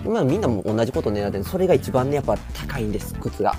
[0.05, 3.55] まあ、みんなも同じこと狙ってるそれが一番ね、やっぱ高いんです、靴が。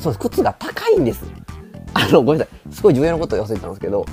[0.00, 1.24] そうです、靴が高いんです。
[1.94, 2.74] あの、ごめんなさい。
[2.74, 4.04] すごい重要なことを忘れてたんですけど、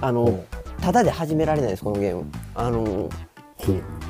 [0.00, 0.42] あの、
[0.80, 2.24] ただで始められないです、このゲーム。
[2.54, 3.10] あの、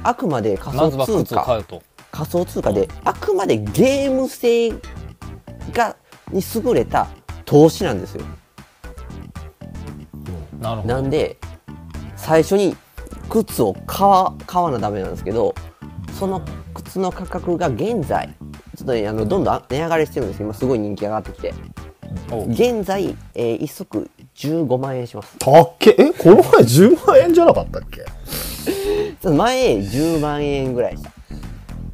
[0.05, 1.63] あくまで仮まずは想通貨。
[2.11, 4.71] 仮想通貨であくまでゲーム性
[5.73, 5.97] が
[6.33, 7.07] に優れた
[7.45, 8.25] 投資なんですよ。
[10.61, 10.95] なるほど。
[10.95, 11.37] なんで
[12.17, 12.77] 最初に
[13.29, 15.55] 靴を買わ買わなダメなんですけど
[16.19, 16.43] その
[16.75, 18.35] 靴の価格が現在
[18.77, 21.55] ちょっとねあのどんどん値上がりしてるんです今すごい人気上がってきて。
[22.49, 25.37] 現在、えー、1足15万円します。
[25.39, 25.91] たっけ？
[25.99, 28.05] えこの前10万円じゃなかったっけ？
[29.29, 31.13] 前10万円ぐらいでした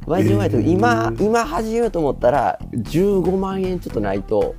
[0.07, 4.55] 前10万円と、今今始めようと思ったら15万円ちょっとないと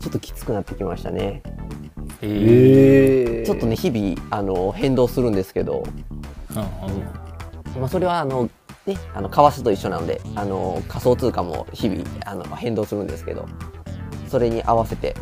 [0.00, 1.42] ちょっときつくなってきましたね。
[2.22, 5.84] ええちょっとね日々あの変動するんですけど、
[6.50, 8.48] うんうんまあ、それはあの
[8.86, 13.46] ねあの為替と一緒なのであの仮想通貨も日々あの変動するんですけど
[14.28, 15.14] それに合わせて。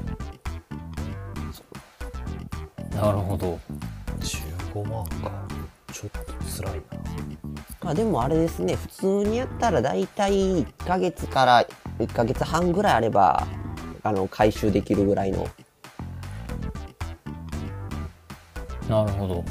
[2.94, 3.58] なるほど。
[4.20, 5.41] 15万か
[6.02, 6.82] ちょっと辛いな。
[7.82, 11.66] まあでもあれですね普通にやったら大体1ヶ月から
[11.98, 13.46] 1ヶ月半ぐらいあれば
[14.02, 15.46] あの回収できるぐらいの。
[18.88, 19.44] なるほど。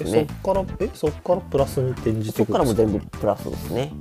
[0.00, 0.26] えね。
[0.44, 3.92] そっからえそっからプラスに転じてそこからもいくんです全部プラスですね。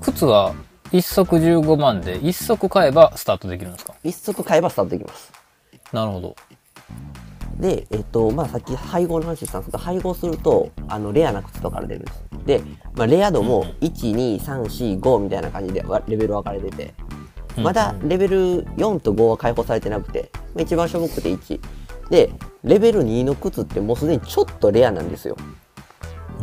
[0.00, 0.54] 靴は
[0.92, 3.94] 1足15万で1足買えばスタートできるんですか？
[4.02, 5.32] 一足買えばスタートできます
[5.96, 6.36] なるほど
[7.58, 12.24] で、えっと、まあ、さっき配合の話したんですけど、配合すると、あの、レアな靴とかから出るんです。
[12.44, 12.60] で、
[12.94, 16.94] まあ、レア度も、1、2、3、4、5みたいな感じでわレベル分かれてて、
[17.62, 21.60] まだレベル4と5は解放されてなくて、まあ一番しょぼくて1。
[22.10, 22.30] で、
[22.62, 25.36] レベル2の靴ってもうすでにちょっとレアなんですよ。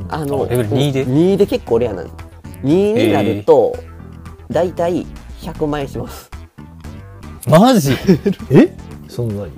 [0.09, 2.15] あの、あレベル2で？2で結構レアなんです。
[2.63, 3.75] 2になると、
[4.49, 5.05] だいたい
[5.41, 6.31] 100万円します。
[7.47, 7.93] マジ？
[8.49, 8.75] え？
[9.13, 9.51] そんなに？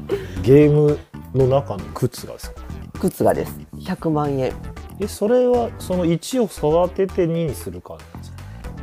[0.43, 0.99] ゲーム
[1.33, 2.61] の中の靴がですか？
[2.99, 3.57] 靴がです。
[3.77, 4.51] 100万円。
[4.99, 8.21] えそれはその1を育てて2にする感じなん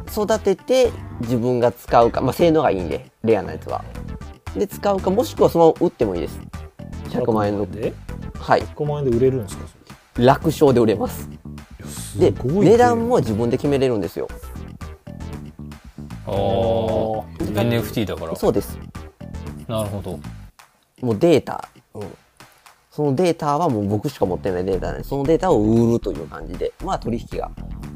[0.04, 0.34] ですか？
[0.34, 3.84] 育てて自分が使うか、まあ、性能がいいんでレアなやつは。
[4.56, 5.10] で使うか。
[5.10, 6.40] もしくはそのまま売ってもいいです。
[7.10, 7.70] 100万円の。
[7.70, 7.92] で？
[8.38, 8.62] はい。
[8.62, 9.66] 100万円で売れるんですか？
[10.16, 11.28] そ楽勝で売れます。
[12.18, 14.26] れで値段も自分で決めれるんですよ。
[16.26, 18.34] ああ NFT だから。
[18.36, 18.78] そうです。
[19.68, 20.18] なるほど
[21.02, 22.02] もうデータ、うん、
[22.90, 26.72] そのデータはもう僕しか持ってないデータなんでそのデータを売るという感じで。
[26.84, 27.50] まあ取引が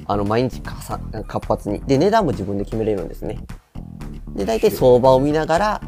[0.06, 1.80] あの毎日かさ活発に。
[1.80, 3.38] で値段も自分で決めれるんですね。
[4.34, 5.80] で大体相場を見ながら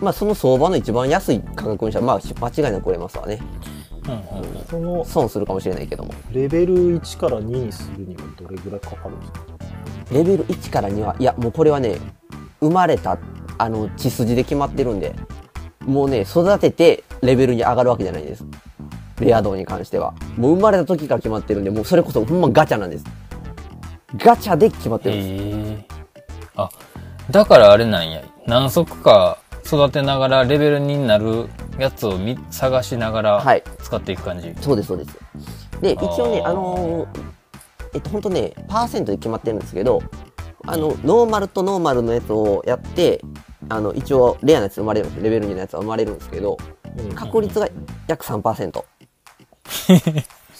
[0.00, 3.40] まあその相場の一番安い価格にしたらまあ間違いなく売れますわね。
[4.04, 4.58] うんうん。
[4.58, 4.64] うん。
[4.64, 6.12] その損するかもしれないけども。
[6.32, 9.40] レベル1から2にするにはどれぐらいかかるんですか？
[10.12, 11.96] レベル1から2はいやもうこれはね
[12.60, 13.18] 生まれた
[13.58, 15.14] あの血筋で決まってるんで
[15.86, 18.44] もうね育ててレベルに上がるわけじゃないんです。
[19.18, 20.14] レア度に関しては。
[20.36, 23.04] もう生まれた時から決まってるんでもうそれこそほんまガチャなんです。
[24.16, 25.84] ガチャで決まってるんです、
[26.56, 26.68] あ
[27.30, 28.22] だからあれなんや。
[28.46, 33.62] 何足か育てながらレベル2になるやつを見探しながらはい。
[33.82, 35.18] 使っていく感じ、そうですそうです。
[35.80, 37.20] で一応ねあのー
[37.92, 40.02] えっと本当ねパーセントで決まってるんですけど
[40.66, 43.20] あのノーマルとノーマルのやつをやって
[43.68, 46.56] あの一応レアなやつ生まれるんですレベル2のやつは生まれるんですけど
[46.98, 47.68] うん確率が
[48.08, 48.84] 約3%。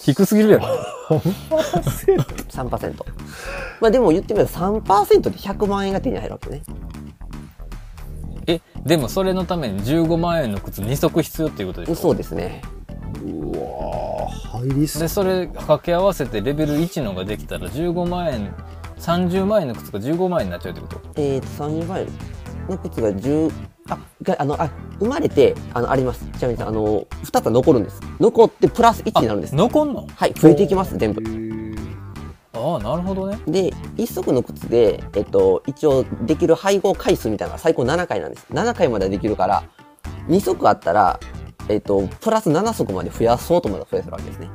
[0.03, 0.67] 低すぎるやろ
[1.19, 2.95] 3%。
[3.81, 6.63] まあでも言ってみれば3%で100万円が手に入るわけね。
[8.47, 11.95] えでもそれのために15万円の靴2足必要っていうことでしょ？
[11.95, 12.63] そうですね。
[13.23, 18.55] うわーハイリスでそれ掛け合わせてレベル1のができたら15万円
[18.99, 21.01] 30万円の靴が15万円になっちゃうってこと？
[21.17, 22.07] えーと、30万円
[22.69, 23.53] の靴が10、
[23.89, 26.25] あ、が、あの、あ、生まれて、あの、あります。
[26.39, 28.01] ちなみにあの、2つは残るんです。
[28.19, 29.55] 残ってプラス1になるんです。
[29.55, 30.07] 残んの？
[30.15, 31.23] はい、増えていきます、全部。
[32.53, 38.47] ああなるほどねで、1足の靴で、えっと、一応、できる配合回数みたいなのが最高7回なんです。
[38.51, 39.63] 7回まではできるから、
[40.29, 41.19] 2足あったら、
[41.69, 44.51] えっと、プラス7足まで増やそうと思ったら増やせるわけですね。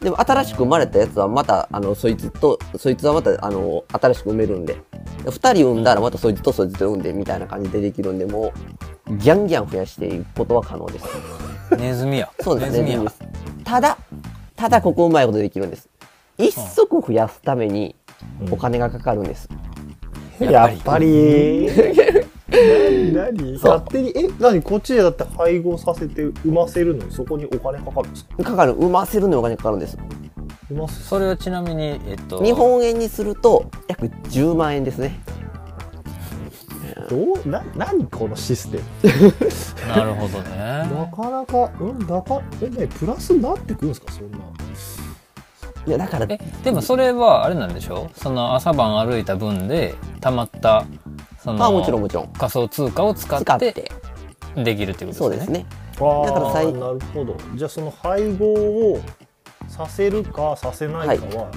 [0.00, 4.76] でも、新しく生まれたやつはまた、あの、そいつと、そいつはまた、あの、新しく産めるんで、
[5.24, 8.52] 2人産んだらまたそいつとそいつと産んで、みたいな感じでできるんで、も
[9.06, 11.06] う、ギャンギャン増やしていくことは可能です。
[11.76, 12.78] ネズミやそうですね。
[12.78, 13.18] ネズミやです
[13.62, 13.98] ただ、
[14.56, 15.88] ただここうまいことできるんです。
[16.38, 17.94] 一足増やすために
[18.50, 19.48] お金がかかるんです。
[20.40, 21.68] やっぱり
[22.50, 24.60] 何勝手にえ何？
[24.62, 28.42] こっちでだって配合させて産ませるのにそこにお金かかるんですか？
[28.44, 29.96] かかる、産ませるのにお金かかるんです。
[30.68, 35.18] 産ませそれはちなみにえっと日本円にすると約10万円ですね。
[37.08, 37.48] どう？
[37.48, 39.32] な何このシステム？
[39.88, 40.56] なるほどね。
[40.58, 44.12] なかなかうんなかえねプラスになってくるんですか？
[44.12, 44.38] そんな
[45.86, 48.10] いや、だから、えでもそれはあれなんでしょ？
[48.14, 50.84] その朝晩歩いた分でたまった
[51.42, 52.28] そのまあもちろんもちろん。
[52.32, 53.92] 仮想通貨を使ってて。
[54.56, 55.66] できるってことですねそうですね。
[56.00, 58.52] あだからさいーなるほどじゃあその配合
[58.94, 59.00] を
[59.68, 61.50] させるかさせないかは、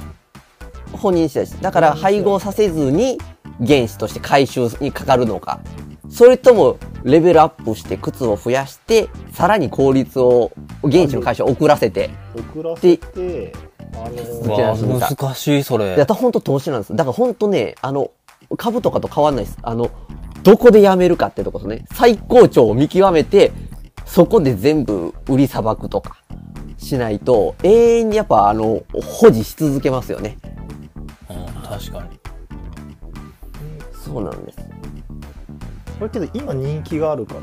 [0.92, 1.62] 本人次第です。
[1.62, 3.18] だから配合させずに
[3.66, 5.60] 原子として回収にかかるのか。
[6.10, 10.52] それともレベルアップして靴を増やして、さらに効率を
[10.84, 12.12] 原子の回収を遅らせて。
[12.36, 13.54] 遅らせて
[13.94, 16.96] 難しいそれやったら本当投資なんです。
[16.96, 18.12] だから本当ね、あの、
[18.58, 19.58] 株とかと変わんないです。
[19.62, 19.92] あの、
[20.44, 21.86] どこでやめるかってとこですね。
[21.94, 23.52] 最高潮を見極めて、
[24.06, 26.18] そこで全部売りさばくとか
[26.78, 28.84] しないと、永遠にやっぱあの、
[29.20, 30.38] 保持し続けますよね。
[31.30, 32.20] うん、確かに
[33.94, 34.60] そうなんです。
[36.00, 37.42] これけど今人気があるから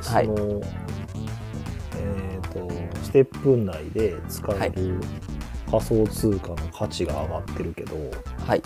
[0.00, 0.60] そはいの、
[1.96, 2.68] えっ、と
[3.04, 5.00] ステップ内で使える
[5.80, 7.96] 仮想通貨の価値が上がってるけど、
[8.46, 8.62] はい。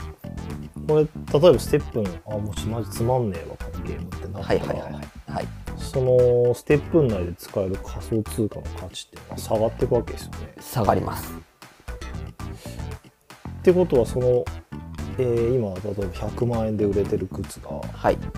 [0.87, 5.49] これ例えばステップンあもうマジつまんねえわこのゲームってなったら、はいはいはい。
[5.77, 10.55] そのステップン内で使える仮想通貨の価値っていうのは下がっていくわけですよね。
[10.61, 11.33] 下がります。
[13.59, 14.45] ってことはその、
[15.19, 18.17] えー今例えば100万円で売れてる靴がはい。
[18.17, 18.33] だか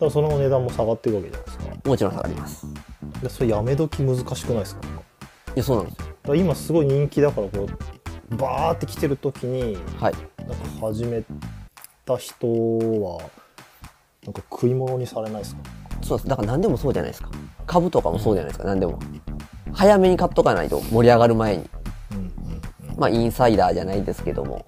[0.00, 1.64] らその値段も下がっていくわけじゃないですか。
[1.88, 2.66] もちろん下がります。
[3.22, 4.80] でそれやめ時難しくないですか？
[5.54, 6.34] いや、そうなんですよ。
[6.34, 7.95] 今すごい人気だからこう
[8.30, 10.14] バーって来てる時にはい。
[10.38, 11.22] なんか始め
[12.04, 13.20] た人は
[14.24, 15.62] なんか食い物にされないですか？
[16.02, 16.28] そうです。
[16.28, 17.30] だから何でもそうじゃないですか。
[17.66, 18.98] 株とかもそうじゃないですか、何でも。
[19.72, 21.70] 早めに買っとかないと盛り上がる前に。
[22.12, 22.32] うんうん
[22.96, 24.64] まあ、インサイダーじゃないですけども。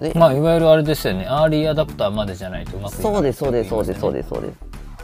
[0.00, 4.52] ね、まあいわゆるあれですよねアーリーアダプターまでじゃないとうまくいかないそうです、そうです、そうです、そうです、そうで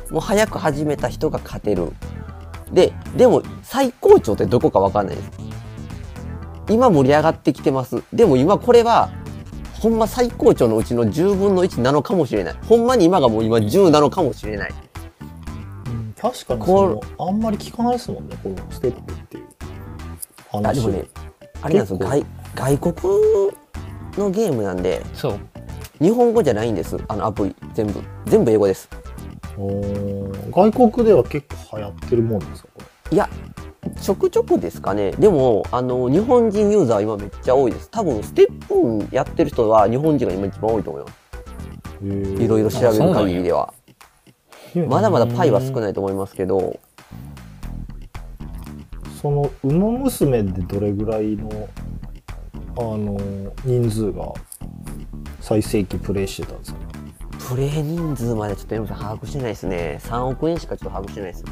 [0.06, 0.12] す。
[0.12, 1.92] もう早く始めた人が勝てる。
[2.72, 5.30] で、でも最高潮ってどこかわかんないです。
[6.68, 8.02] 今盛り上がってきてます。
[8.12, 9.10] でも今これは、
[9.80, 12.54] ほんま最高潮のうちの10分の1なのかもしれない。
[12.68, 14.70] ほんまに今がもう今10なのかもしれない。
[14.70, 19.46] うん確かにそこのあんまり聞かないですもんねこのステップっていう
[20.52, 21.08] あ、話をでもね、
[21.62, 21.98] あれなんですよ。
[21.98, 22.94] 結外外国
[24.18, 25.40] のゲームなんで、そう
[26.00, 26.96] 日本語じゃないんです。
[27.08, 27.56] あのアプリ。
[27.74, 28.00] 全部。
[28.26, 28.88] 全部英語です。
[30.50, 33.28] 外国では結構流行ってるもんですかこいや、
[34.00, 35.12] ちょくちょくですかね。
[35.12, 37.90] でも、あの、日本人ユーザーは今めっちゃ多いです。
[37.90, 41.22] 多分、ステップやってる人は日本人が今一番多いと思います。
[42.04, 43.72] れいろいろ調べる限りでは。
[44.88, 46.80] まだまだパイは少いないと思いますけど、
[49.20, 51.68] その「ウマ娘」でどれぐらいの
[52.78, 53.18] あの
[53.64, 54.32] 人数が
[55.40, 56.78] 最盛期プレイしてたんですか？
[57.50, 60.00] プレイ人数までちょっと山さん把握してないですね。
[60.02, 61.44] 3億円しかちょっと把握してないです。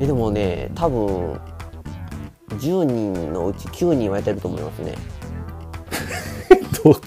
[0.00, 1.40] え、でもね、多分、
[2.58, 4.94] 10人のうち9人はやってると思いますね。
[6.84, 7.00] どこ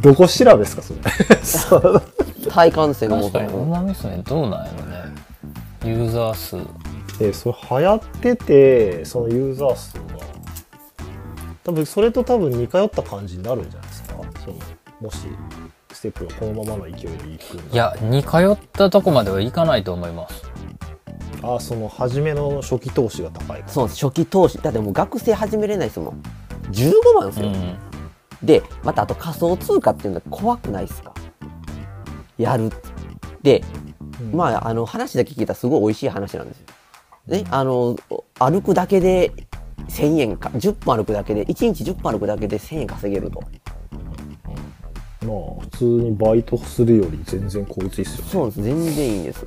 [0.00, 1.00] どこ調べですかそれ。
[1.42, 2.02] そう。
[2.50, 3.26] 体感ですね、も。
[3.26, 5.14] う確かにウマ娘どうなんやろね。
[5.84, 6.56] ユーザー数。
[7.18, 10.02] でそれ流行っててそのユーザー数が
[11.62, 14.14] 多分それと多分似通った感じになるんじゃないですか。
[14.44, 14.56] その
[15.00, 15.28] もし
[15.92, 20.53] ステップがこのままの勢いでいくいや似通ったとこまではいかないと思います
[21.44, 24.58] あその初めの初期投資が高いそう初期投資。
[24.58, 26.22] だってもう学生始めれないですもん。
[26.70, 27.48] 15万ですよ。
[27.48, 27.76] うん
[28.42, 31.14] で、またあと仮想通貨っていうのは怖くないですか？
[32.36, 32.70] やる。
[33.42, 33.62] で、
[34.20, 36.66] うんまあ、あの、話だけ聞いたらすごい美味しい話なんですよ。
[37.26, 37.96] ね、あの、
[38.38, 39.32] 歩くだけで
[39.88, 43.40] 1000円か、10分歩くだけで、1日10分歩くだけで1000円稼げると。
[43.40, 48.62] まあ普通にバイトするより全然効率いいっすよねそうです。
[48.62, 49.46] 全然いいんです。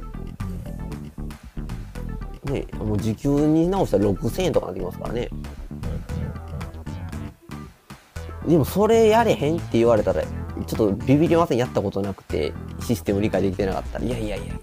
[2.52, 5.30] ね、もう時給に直したら6000円とかなってきますからね。
[8.48, 10.32] でもそれやれへんって言われたら、ちょ
[10.62, 11.58] っとビビりません。
[11.58, 14.54] やったことなくて、システム理解できてなかったら、いやいやいや。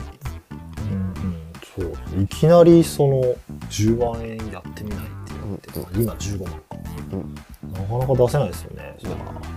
[0.91, 2.23] うんうん、そう。
[2.23, 3.23] いきなりその
[3.69, 6.61] 10万円やってみないって言って、うん今15万か、
[7.13, 7.35] うん。
[7.73, 8.97] なかなか出せないですよね。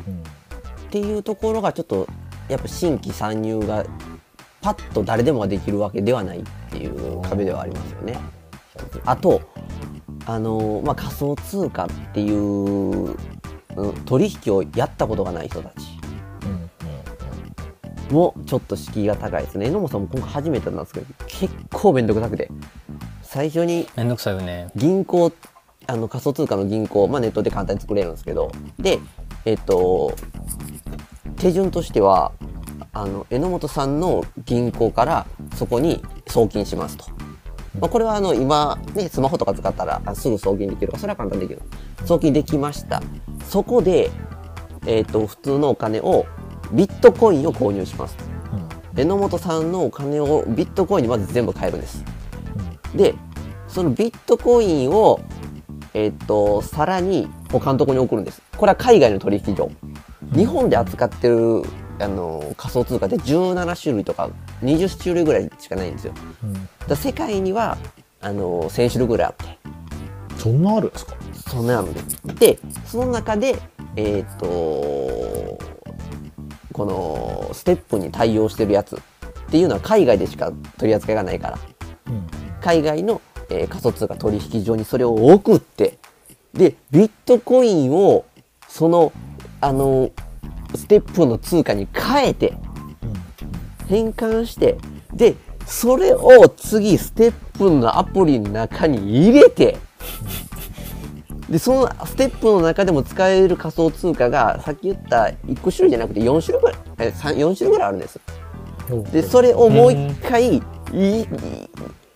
[0.08, 0.38] うん
[0.88, 2.08] っていうところがちょっと
[2.48, 3.86] やっぱ新規参入が
[4.68, 8.20] パッと誰でもができるわけではないっていう壁ではありますよね。
[9.06, 9.42] あと
[10.26, 12.38] あのまあ、仮想通貨っていう
[13.08, 15.74] うん取引をやったことがない人たち
[18.10, 19.68] うんもちょっと敷居が高いですね。
[19.68, 22.52] 榎本さんも今回初めてなんですけど結構めんどくさくて
[23.22, 25.32] 最初にめんどくさいよね銀行
[25.86, 29.00] あの仮想通貨の銀行、まあ、ネットで簡単に作れるんですけどで
[29.46, 30.14] えっと
[31.38, 32.34] 手順としては
[32.94, 37.06] あの榎本さんの銀行からそこに送金しますと、
[37.80, 41.66] まあ、これはあの今、ね、スマホとか使ったらあすぐ送金できるからそれは簡単にできる。
[42.06, 43.02] 送金できました。
[43.48, 44.10] そこで、
[44.86, 46.26] えっと普通のお金を
[46.72, 48.18] ビットコインを購入します
[48.96, 52.04] 榎本さんのお金をビットコインにまず全部変えるんです。
[52.96, 53.16] で
[53.68, 55.20] そのビットコインを
[55.94, 58.42] えっとさらに他のところに送るんです。
[58.58, 59.70] これは海外の取引所。
[60.34, 61.64] 日本で扱ってる
[62.00, 64.30] あの仮想通貨で17種類とか
[64.64, 66.14] 20種類ぐらいしかないんですよ。
[66.44, 66.70] うん。
[66.88, 67.78] だ世界には
[68.22, 69.58] あの1000種類ぐらいあって。
[70.38, 71.16] そんなあるんですか？
[71.34, 72.02] そんなので
[72.36, 73.58] でその中で
[73.96, 74.48] えっ、と
[76.72, 79.00] このステップに対応してるやつっ
[79.50, 81.60] ていうのは海外でしか取り扱いがないから。
[82.62, 85.98] 海外の、えー仮想通貨取引所にそれを送って。
[86.54, 88.26] でビットコインを
[88.68, 89.12] その
[89.62, 90.12] あの
[90.76, 92.54] ステップの通貨に変えて
[93.88, 94.78] 変換して
[95.14, 99.78] でそれを次ステップのアプリの中に入れて
[101.50, 108.20] でそのステップの中でも使える仮想通貨がさっき言った1個種類じゃなくて4種類ぐらいえ3 4種類ぐらいあるんです。
[109.12, 110.62] でそれをもう一回
[110.94, 111.28] 入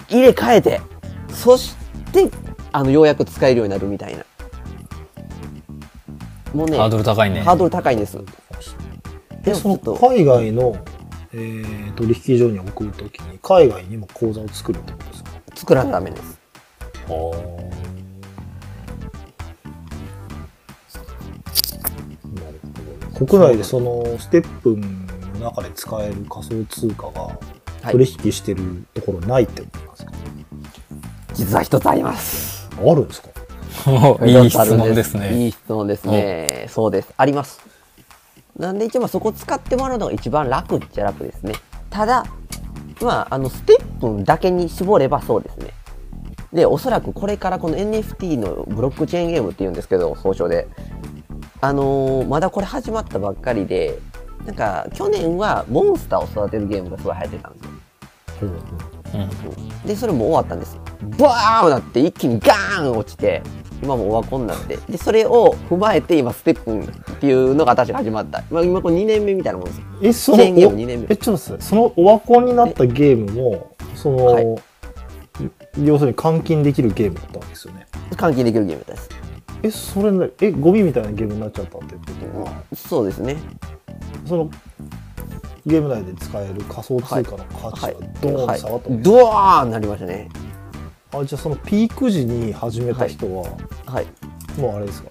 [0.09, 0.81] れ替えて
[1.29, 1.75] そし
[2.13, 2.29] て
[2.71, 4.25] あのようやく使えるようになるみたいな。
[6.53, 7.41] もうねハードル高いね。
[7.41, 8.17] ハードル高いんです
[9.43, 10.75] ででその海外の、
[11.33, 15.31] えー取引所に送るときに海外にも口座を作るってことですか？
[15.55, 16.39] 作らなダメです。
[17.07, 17.31] なるほ
[23.19, 25.05] ど国内でそのステップン
[25.39, 27.91] の中で使える仮想通貨がはい。
[27.93, 30.11] 取引してるところないってことなんですか、
[31.33, 32.69] 実は一つあります。
[32.79, 33.29] あるんですか？
[33.87, 36.67] お いい質問ですいねい質問ですね。
[36.69, 37.11] そうです。
[37.17, 37.59] あります。
[38.57, 41.53] なんで一応まあそこ使ってもらうのが一番楽っちゃ楽ですね。
[41.89, 42.25] ただ、
[43.01, 45.73] まあ、あの、ステップンだけに絞ればそうですね。
[46.53, 50.67] で、おそらくこれからこの NFT のブロックチェーンゲームって言うんですけど、総称で。
[51.63, 53.99] あのーまだこれ始まったばっかりで、
[54.45, 57.71] なんか、去年はモンスターを育てるゲームがすごい流行ってたんですよ。
[58.43, 60.77] うんで、それも終わったんです。
[61.17, 63.41] バーンなって一気にガーン落ちて、
[63.81, 64.77] 今もオワコンになって。
[64.89, 66.85] で、それを踏まえて今ステップンっ
[67.19, 68.43] ていうのが確か始まった。
[68.51, 69.81] まあ、今これ2年目みたいなもんです。
[70.01, 74.45] え、その、ゲーム2年目え、ちょっとそのオワコンになったゲームも、その、はい
[75.81, 77.87] 要するに換金できるゲームだったわけですよね。
[78.11, 79.09] 換金できるゲームです。
[79.63, 82.01] え、それね、え、ゴミみたいなゲームになっちゃったってこ
[82.33, 82.41] と？
[82.41, 83.37] は、そうですね。
[84.25, 84.49] その、
[85.65, 88.89] ゲーム内で使える仮想通貨の価値はいがドーン下がったわけ、。
[88.89, 90.29] ドワーンなりましたね。
[91.13, 93.43] あ、じゃあそのピーク時に始めた人は、
[93.85, 94.07] はい。
[94.59, 95.09] もうあれですか？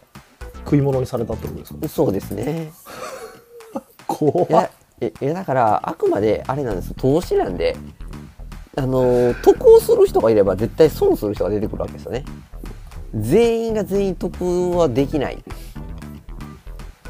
[0.64, 1.88] 食い物にされたってことですか？
[1.88, 2.72] そうですね。
[4.06, 4.70] 怖いや、
[5.00, 6.94] えいやだから、あくまであれなんです。
[6.94, 7.76] 投資なんで、
[8.76, 12.24] あのー、得をする人がいれば絶対損する人が出てくるわけですよね。
[13.14, 15.42] 全員が全員得はできない。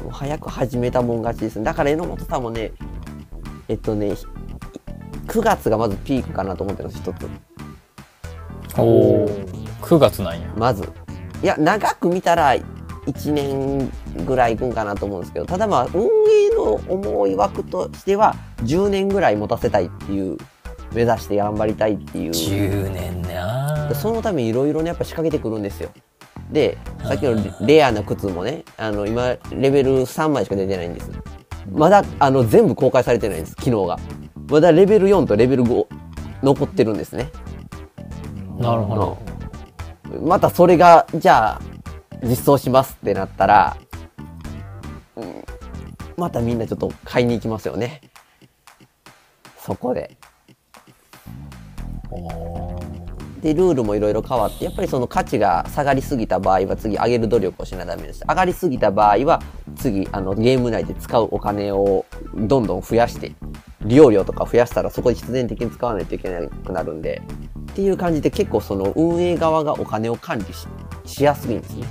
[0.09, 1.65] 早く始めたもん勝ちですね。
[1.65, 2.71] だから榎本さんもね、
[3.67, 4.15] えっとね、
[5.27, 7.29] 9月がまずピークかなと思ってるんです、一つ。
[8.77, 9.27] おお
[9.81, 10.87] 9月なんやまず。
[11.43, 12.55] いや、長く見たら
[13.05, 13.91] 1年
[14.25, 20.37] ぐらいいくんかなと思うんですけど、ただまあ、運営の思い枠としては、10年ぐらい持たせたいっていう、
[20.93, 22.31] 目指して頑張りたいっていう。
[22.31, 25.89] 10年なでそのためにいろいろね、やっぱ仕掛けてくるんですよ。
[26.51, 31.09] で、さっきのレレアな靴もね、あの、今、レベル3枚しか出てないんです。
[31.71, 33.97] まだ、あの、全部公開されてないんです、機能が。
[34.49, 35.85] まだレベル4とレベル5
[36.43, 37.31] 残ってるんですね。
[38.61, 39.17] なるほど
[40.19, 41.61] またそれが、じゃあ、
[42.23, 43.77] 実装しますってなったら、
[45.15, 45.43] うん
[46.17, 48.01] またみんなちょっと買いに行きますよね。
[49.57, 50.17] そこで。
[53.41, 58.23] で、ルールもいろいろ変わって、やっぱりその価値が下がりすぎた場合は次上げる努力をしなダメです。
[58.27, 59.41] 上がりすぎた場合は
[59.75, 63.33] 次、あの、ゲーム内で使うお金をどんどん増やして、
[63.81, 67.21] 利用料とか増やしたらそこで必然的に使わないといけなくなるんで、
[67.71, 70.67] っていう感じで結構その運営側がお金を管理し
[71.05, 71.87] しやすいんですね。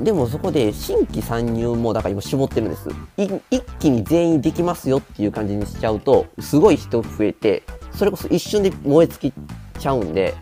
[0.00, 2.88] でもそこで新規参入もだから今絞ってるんです。
[3.16, 10.34] い一気に全員できますよっていう感じにしちゃうと、すごい人増えて、それこそ一瞬で燃え尽きちゃうんで、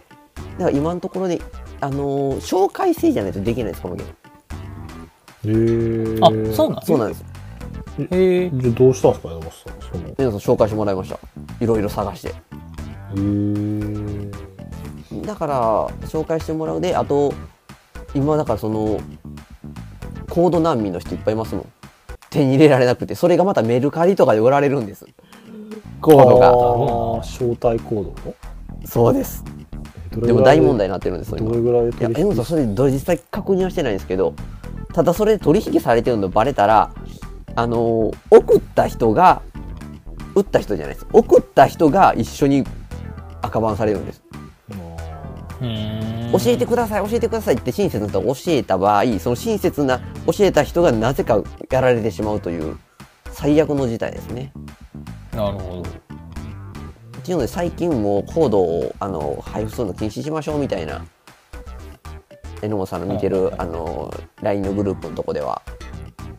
[0.58, 1.38] だから今のところね、
[1.80, 4.14] あのー紹介制じゃないとできないです、このゲーム。
[5.44, 7.24] へーあそうなんそうなんです。
[7.98, 11.18] へえじゃあどうしたんですか山本さんそのへ皆さん紹介してもらいました。
[11.60, 12.34] いろいろ探して。
[13.14, 14.32] ー
[15.24, 17.32] だから紹介してもらうであと
[18.14, 19.00] 今だからその
[20.28, 21.66] コード難民の人いっぱいいますもん
[22.30, 25.06] 手に入れられなくてそれがまたメルカリとかで売られるんです
[26.00, 28.34] コードあがー招待コードの
[28.84, 29.44] そうです。
[30.12, 31.50] でも大問題になってるんですよ今。
[31.50, 34.34] どれぐらいいやそれ実際確認はしてないんですけど
[34.94, 36.90] ただそれで取引されてるのバレたら
[37.54, 39.42] あのー送った人が
[40.34, 41.06] 売った人じゃないです。
[41.12, 42.64] 送った人が一緒に
[43.42, 44.22] 赤バンされるんです。
[45.60, 52.76] 教えてください教えてくださいって親切な人が教えた場合その親切な教えた人がなぜかやられてしまうという
[53.38, 54.50] 最悪の事態ですね。
[55.32, 55.82] なるほど。
[55.82, 55.84] っ
[57.22, 61.04] ていうので最近もうコードをあの配布するの禁止しましょうみたいな
[62.62, 64.10] 榎本さんの見てるあの
[64.40, 65.60] LINE のグループのとこでは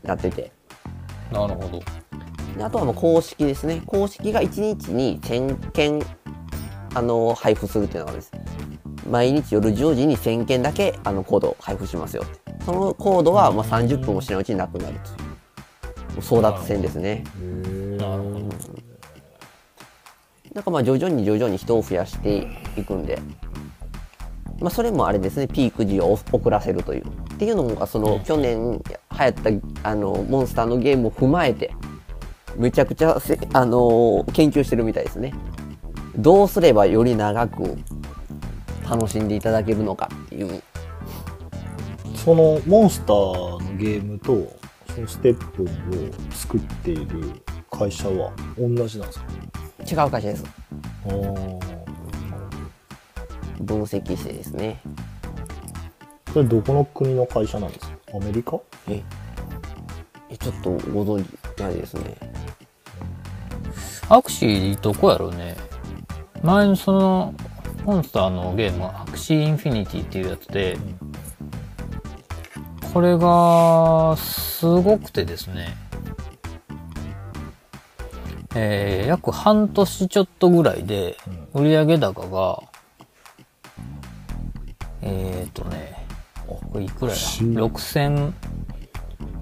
[0.02, 0.52] なってて。
[1.32, 1.84] なるほど。
[2.58, 3.84] であとはもう公式ですね。
[3.86, 6.02] 公式が1日に1000件
[6.95, 8.32] あの配布するっていうのがです。
[9.08, 12.26] 毎日夜10時に1000件だけあのコードを配布しますよ
[12.66, 15.24] そのコードはまあ30分もしないうちになくなると。
[15.24, 15.26] いう
[16.22, 17.24] 争奪戦ですね。
[17.97, 18.39] なるほど
[20.53, 23.20] なんかまあ徐々に徐々に人を増やしていくんで、
[24.59, 27.05] まあそれもあれですね、ピーク時を遅らせるという。
[27.05, 29.34] っていうのも、その去年流行っ
[29.82, 31.72] たあのモンスターのゲームを踏まえて、
[32.55, 35.34] めちゃくちゃせあの研究してるみたいですね。
[36.18, 37.78] どうすればより長く
[38.89, 40.63] 楽しんでいただけるのかっていう。
[42.15, 44.57] そのモンスターのゲームと
[44.98, 45.70] そのステップンを
[46.32, 47.32] 作っている
[47.70, 49.20] 会社は同じなんです
[49.93, 50.04] か？
[50.04, 50.43] 違う会社です。
[51.06, 51.60] あー
[53.62, 54.82] 分析してですね。
[56.34, 57.95] それどこの国の会社なんですか？
[58.16, 58.60] アメリカ？
[58.89, 59.04] え、
[60.32, 62.16] えちょっとご存知ないですね。
[64.10, 65.58] アクシーどこやろうね。
[66.41, 67.36] 前のその、
[67.84, 70.76] モンスターのゲームはアクシーインフィニティっていうやつで、
[72.94, 75.76] これが、すごくてですね、
[78.56, 81.18] えー、約半年ちょっとぐらいで、
[81.54, 82.64] 売上高が、
[85.02, 86.06] えーとね、
[86.48, 88.34] これいくらや不思議 ?6000、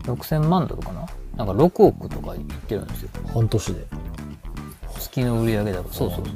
[0.03, 1.05] 6000万ドルかな？
[1.37, 3.09] なんか6億とか言ってるんですよ。
[3.33, 3.85] 半年で
[4.99, 5.93] 月の売上高。
[5.93, 6.35] そうそうそう。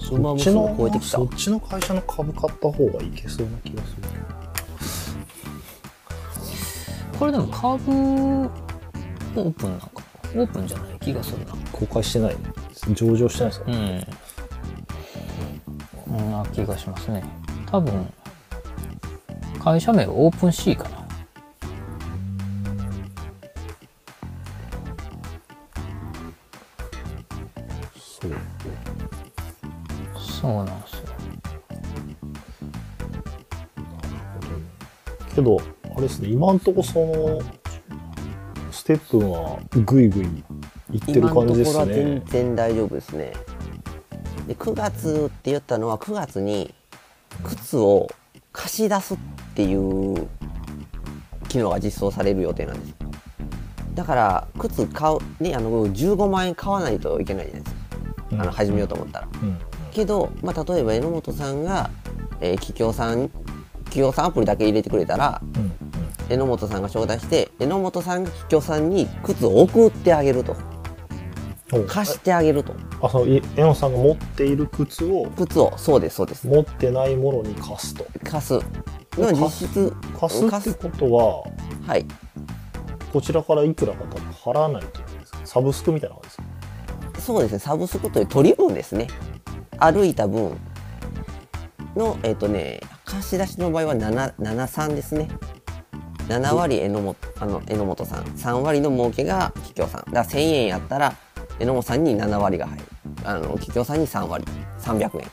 [0.00, 4.02] そのままその超えてきたそっちの会社の株買った方がいけそうな気がする
[7.18, 9.88] これでも株オープンなんか
[10.34, 10.42] な。
[10.42, 11.54] オープンじゃない気がするな。
[11.72, 12.36] 公開してない。
[12.92, 14.06] 上場してないですか、うん。
[16.04, 17.24] そんな気がしますね。
[17.66, 18.12] 多分
[19.62, 20.96] 会社名はオープンシーかな。
[27.96, 28.32] そう。
[30.18, 31.02] そうなんですよ。
[35.34, 35.60] けど
[35.96, 37.40] あれですね今んとこその
[38.70, 40.26] ステップンはグイグイ
[40.94, 43.32] いってる今の感じですところは全ね然大丈夫ですね。
[44.46, 46.74] で9月って言ったのは9月に
[47.42, 48.08] 靴を
[48.52, 49.18] 貸し出すっ
[49.54, 50.28] ていう
[51.48, 52.94] 機能が実装される予定なんです。
[53.94, 58.42] だから靴買うねあの15万円買わないといけないじゃないですか。
[58.42, 59.28] あの始めようと思ったら。
[59.42, 59.58] うん
[59.96, 61.88] けど、まあ、例えば榎本さんが、
[62.42, 63.30] えー、企業さん
[63.86, 65.72] 企業さんアプリだけ入れてくれたらうん
[66.28, 70.56] 榎本さんが招待して榎本さんが企業さんに靴を送ってあげると。
[71.72, 71.78] う。
[71.78, 72.74] ん貸してあげると。
[73.00, 75.26] あそのい榎本さんが持っている靴を？
[75.36, 75.72] 靴を。
[75.76, 76.46] そうですそうです。
[76.48, 78.06] 持ってないものに貸すと。
[78.24, 78.54] 貸す。
[79.16, 81.44] の実質貸すってことは
[81.86, 82.04] はい。
[83.12, 85.38] こちらからいくらか多分払わないといけないですか？
[85.44, 86.42] サブスクみたいな感じで
[87.12, 87.20] すか？
[87.20, 87.58] そうですね。
[87.60, 89.06] サブスクという取り分ですね。
[89.78, 90.56] 歩いた分
[91.94, 95.28] のえっ、とね貸し出しの場合は7 73ですね。
[96.28, 98.24] 7割榎本あの榎本さん。
[98.24, 100.12] 3割の儲けが桔梗さん。
[100.12, 101.14] だから1000円やったら
[101.60, 102.84] 榎本さんに7割が入る。
[103.24, 104.44] あの桔梗さんに3割。
[104.80, 105.30] 300円。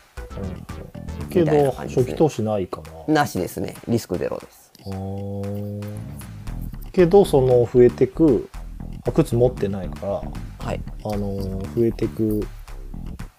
[1.30, 3.14] けみたいなど初期投資ないかな。
[3.14, 3.74] なしですね。
[3.88, 4.72] リスクゼロです。
[6.92, 8.50] けどその増えてく
[9.08, 10.22] あ靴持ってないから
[10.60, 10.80] はい。
[11.04, 11.38] あの
[11.76, 12.46] 増えてく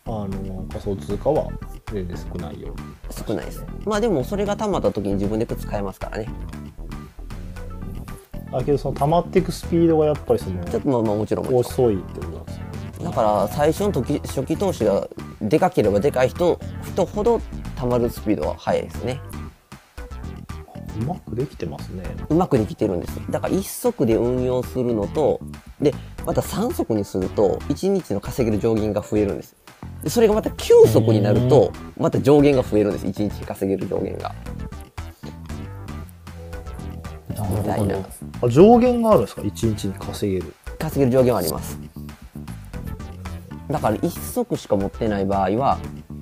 [0.07, 1.49] あの仮想通貨は
[1.93, 2.75] 全然少ないよ
[3.11, 3.65] 少ないです。
[3.85, 6.29] まあでもそれがたまった時に自分で靴買えますからね。
[8.53, 12.65] あけどその溜まっていくスピードがやっぱりそのちょっとまあまあもちろん遅いってことなんですよ
[13.05, 15.09] だから最初の時初期投資が
[15.43, 17.41] でかければでかい人人ほど
[17.75, 19.21] たまるスピードは速いですね。
[21.01, 22.05] うまくできてますね。
[22.29, 25.41] うまくできてるんですだから1足で運用するのと
[25.81, 25.93] で
[26.25, 29.57] また3足にすると1日の稼げる上限が増えるんです。
[29.57, 29.64] で
[30.07, 33.07] それがまた9足になるとまた上限が増えるんです。
[33.07, 34.35] 1日稼げる上限が。
[37.29, 37.97] みたいな。
[38.43, 40.55] あ上限があるんですか？1日に稼げる。
[40.79, 41.79] 稼げる上限はあります。
[43.71, 45.79] だから1足しか持ってない場合は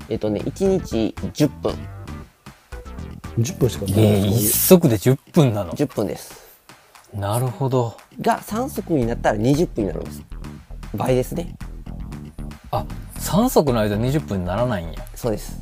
[0.09, 1.75] えっとね1日10分。
[3.39, 6.43] 10分しかえないー、一足で10分なの？10分です。
[7.13, 7.97] なるほど。
[8.21, 10.23] が3足になったら20分になるんです。
[10.95, 11.57] 倍ですね。
[12.71, 12.87] あ
[13.23, 14.95] 3足の間20分にならないんや。
[15.15, 15.59] そうです。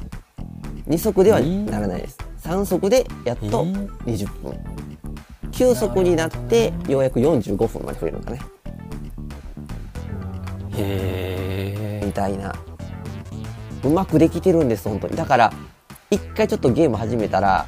[0.89, 2.19] 2足ではえーならないです。
[2.43, 3.89] 3足でやっとえー。
[4.07, 4.59] 20分。
[5.53, 8.41] 9足になってようやく45分まで増えるのかね。
[10.77, 12.55] へえみたいな。
[13.85, 15.17] うまくできてるんです本当に。
[15.17, 15.53] だから
[16.11, 17.67] 一回ちょっとゲーム始めたら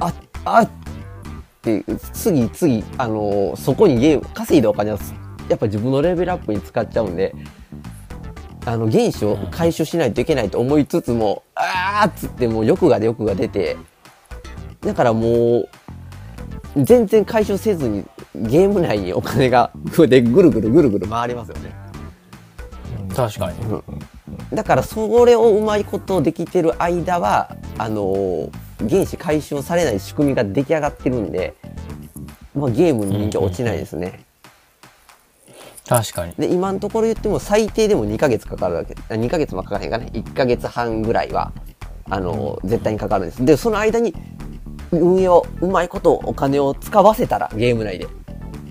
[0.00, 0.12] あ
[0.44, 0.68] あっ
[1.62, 4.98] て次次あのーそこにゲーム稼いだお金を
[5.48, 7.34] やっぱ自分のレベルアップに使っちゃうんで
[8.66, 13.76] あの原資を回収しないといけないと思いつつも、あーっつってもう欲が欲が出て
[14.80, 15.68] だからもう
[16.76, 18.04] 全然回収せずに
[18.34, 19.72] ゲーム内にお金が
[20.08, 21.74] でぐるぐるぐるぐる回りますよね。
[23.14, 23.58] 確かに。
[24.54, 28.50] だからそれをうまいことできてる間はあのー
[28.88, 31.54] 原子回収されない仕組みが出来上がってるんで、
[32.54, 34.24] まあ、ゲームの人気は落ちないですね、
[35.90, 36.32] 確かに。
[36.38, 38.94] で今のところ言っても最低でも2ヶ月かかるわけ。
[39.08, 40.08] あ2ヶ月もかからへんかね。
[40.12, 41.50] 1ヶ月半ぐらいは
[42.08, 43.44] あのー絶対にかかるんです。
[43.44, 44.14] でその間に
[44.92, 48.06] 運営をうまいことお金を使わせたらゲーム内で。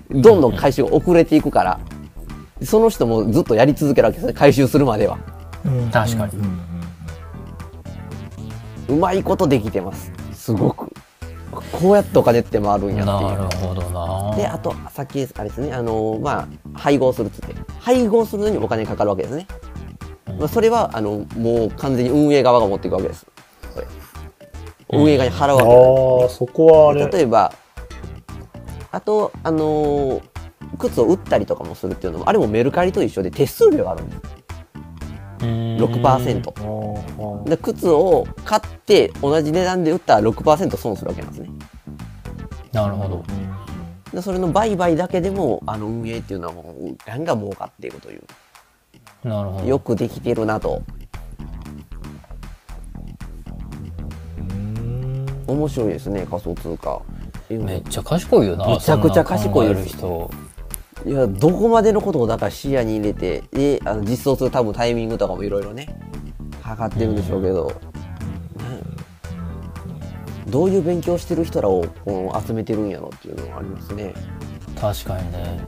[0.08, 1.80] どんどん回収が遅れていくから。
[2.62, 4.32] その人もずっとやり続けるわけですね。
[4.32, 5.18] 回収するまでは。
[5.92, 6.32] 確かに。
[8.88, 10.10] うまいことできてます。
[10.32, 10.90] すごく
[11.50, 14.36] こうやってお金って回るんやってないるうほどな。
[14.36, 15.72] であとさっきあれですね。
[15.72, 17.54] あのまあ配合するっつって。
[17.80, 19.46] 配合するのにお金かかるわけですね、
[20.38, 23.26] まあ、それはあのもう完全に運営側が持っていくわけです。
[24.92, 27.06] 運営側に払うわけです、ああそこはあれ。
[27.08, 27.52] 例えば
[28.92, 30.30] あとあのー
[30.78, 34.22] 靴を売ったりとかもするっていうのもあれもメルカリと一緒で手数料があるんです
[35.40, 41.50] 6%あーで靴を買って同じ値段で売ったら6%損するわけなんですね
[42.72, 43.24] なるほど。
[44.12, 48.22] でそれの売買だけでもあの運営っていうのはもうガンガン儲かっているという
[49.24, 49.66] なるほど。
[49.66, 50.82] よくできてるなと
[55.46, 57.02] 面白いですね仮想通貨
[57.48, 58.66] めっちゃ賢いよな。
[58.68, 60.30] めちゃくちゃ賢いです人。
[61.06, 65.88] いやどこまでのことをだから視野に入れてであの実装する多分タイミングとかもいろいろね
[66.62, 67.90] 測ってるんでしょうけど、ね
[70.50, 74.12] どういう勉強してる人らをこう集めてるんやろっていうのはありますね。
[74.78, 75.66] 確かにね。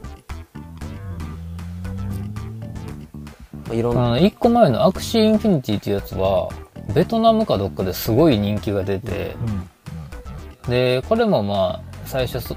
[3.67, 4.05] まあいろんな。
[4.07, 6.49] あの、1個前のアクシーインフィニティっていうやつは、
[6.93, 9.35] ベトナムかどっかですごい人気が出て、
[10.67, 12.55] で、これもまあ、最初ス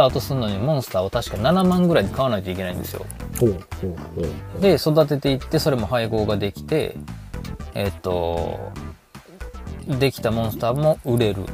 [0.00, 3.04] タートするのにモンスターを確か7万ぐらいで買わないといけないんですよ。
[4.60, 6.96] で、育てていって、それも配合ができて、
[7.74, 8.72] えっと、
[9.86, 11.44] できたモンスターも売れる。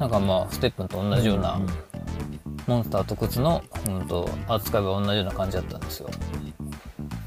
[0.00, 1.60] なんかまあ、ステップンと同じような、
[2.66, 6.10] モンスターと靴の、うんと、扱いは同じような感じだったんですよ。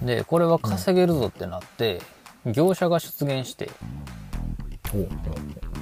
[0.02, 2.02] で、これは稼げるぞってなって、
[2.46, 3.70] 業者が出現して、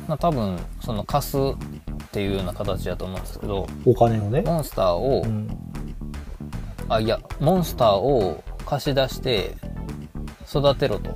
[0.07, 1.41] まあ多分、その貸すっ
[2.11, 4.41] ていうような形だと思うんですけど、お金をね。
[4.45, 5.49] モンスターを、うん。
[6.89, 9.55] あ、いや、モンスターを貸し出して、
[10.49, 11.11] 育てろと。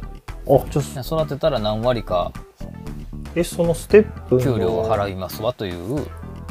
[0.50, 2.32] あじゃあ育てたら何割か
[3.36, 4.42] えそのステップの。
[4.42, 5.96] 給料を払いますわという、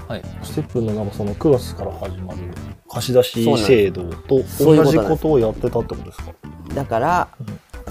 [0.06, 0.22] はい。
[0.42, 2.40] ステップのなんかその9月から始まる。
[2.88, 6.32] 貸し出し制度と同じことをやってたってことですか？
[6.74, 7.28] だから、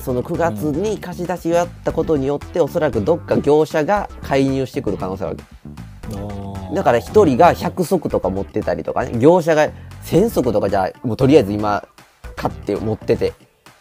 [0.06, 5.40] その9月に貸し出しをやったことによって、おそらくどっか業者が介入してくる可能性がある。
[6.76, 9.70] だから一人が100足とか持ってたりとかね業者が
[10.04, 11.88] 1000足とかじゃあもうとりあえず今
[12.36, 13.34] 買って持ってて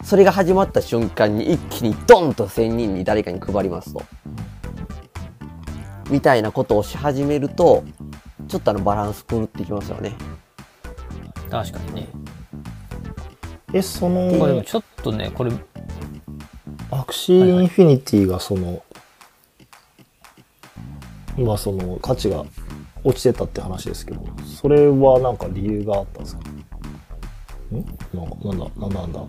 [0.03, 4.03] それが始まった瞬間に一気にドンと1000人に誰かに配りますと。
[6.11, 7.85] みたいなことをし始めると
[8.49, 10.15] ちょっとあのバランス狂ってきますよね。
[11.51, 12.09] 確かにね。
[13.75, 15.51] えそのちょっとね、これ、
[16.97, 18.83] アクシーインフィニティがその、
[21.37, 22.45] 今その価値が
[23.03, 26.43] 落ちてたって話ですけどそれはなんか理由があったんですか？
[26.49, 26.55] ん？
[28.15, 29.21] なんかなんだなんだなんだ？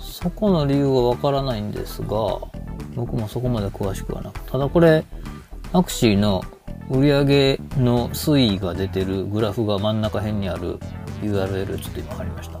[0.00, 2.08] そこの理由はわからないんですが、
[2.94, 4.40] 僕もそこまで詳しくはなく。
[4.40, 5.02] ただこれ、
[5.72, 6.44] アクシーの
[6.90, 10.78] 売上の推移が出てるグラフが真ん中辺にある
[11.22, 12.60] URL ちょっと今貼りました。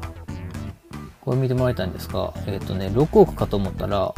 [1.20, 4.14] これ見てもらいたいんですが、えっ、とね、6億かと思ったら、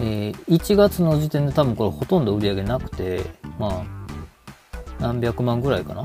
[0.00, 3.22] えー1月の時点で多分これほとんど売り上げなくて、
[3.58, 3.84] まあ、
[5.00, 6.02] 何百万ぐらいかな？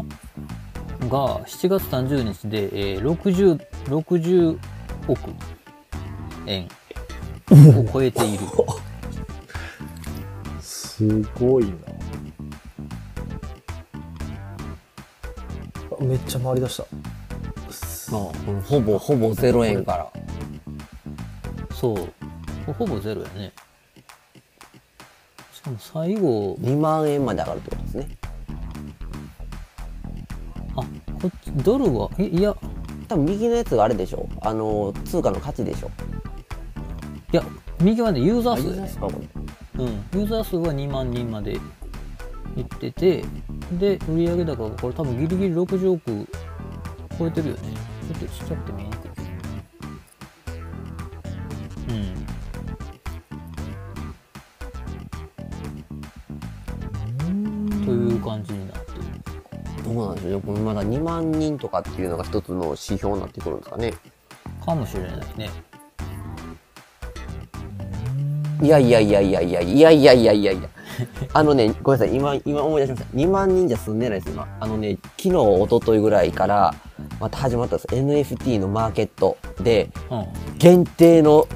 [1.09, 4.59] が、7月30日で、えー60、60
[5.07, 5.19] 億
[6.45, 6.67] 円
[7.79, 8.45] を超えている。
[10.61, 11.71] すごいな
[15.99, 16.83] あめっちゃ回り出した
[18.11, 18.31] ほ
[18.79, 20.07] ぼほぼ0円から
[21.73, 22.13] そう。
[22.73, 23.51] ほぼゼロやね。
[25.61, 28.17] しかも最後、2万円まで上がるってことですね
[30.75, 30.81] あ、
[31.21, 32.55] こっち、ドルは、え、いや、
[33.07, 35.91] 多分右のやつがあれでしょあの通貨の価値でしょ
[37.31, 37.43] いや、
[37.79, 39.13] 右はね、ユーザあー数だよねユーザーですかこ
[39.77, 39.89] れうん。
[40.19, 41.57] ユーザー数は2万人までい
[42.61, 43.23] ってて、
[43.79, 46.27] で、売上高がこれ多分ギリギリ60億
[47.19, 47.61] 超えてるよね。
[48.07, 49.11] ちょっとちっちゃくて見えにくい。
[51.89, 52.20] うん。
[57.91, 59.01] という感じになってる。
[59.83, 60.39] どうなんでですよ。
[60.39, 63.93] これまだ2万人とかっていうのが一つの指標になってくるんですかね。
[64.65, 65.49] かもしれないね
[68.61, 70.69] いやいやいやいやいやいやいやいやいやいや。
[71.33, 73.17] あのね、ごめんなさい、今、今思い出しました。
[73.17, 74.47] 2万人じゃ済んでないです、今。
[74.59, 76.75] あのね、昨日、一昨日ぐらいから、
[77.19, 77.87] また始まったんです。
[77.87, 80.25] NFT のマーケットで、うん
[80.59, 81.47] 限定の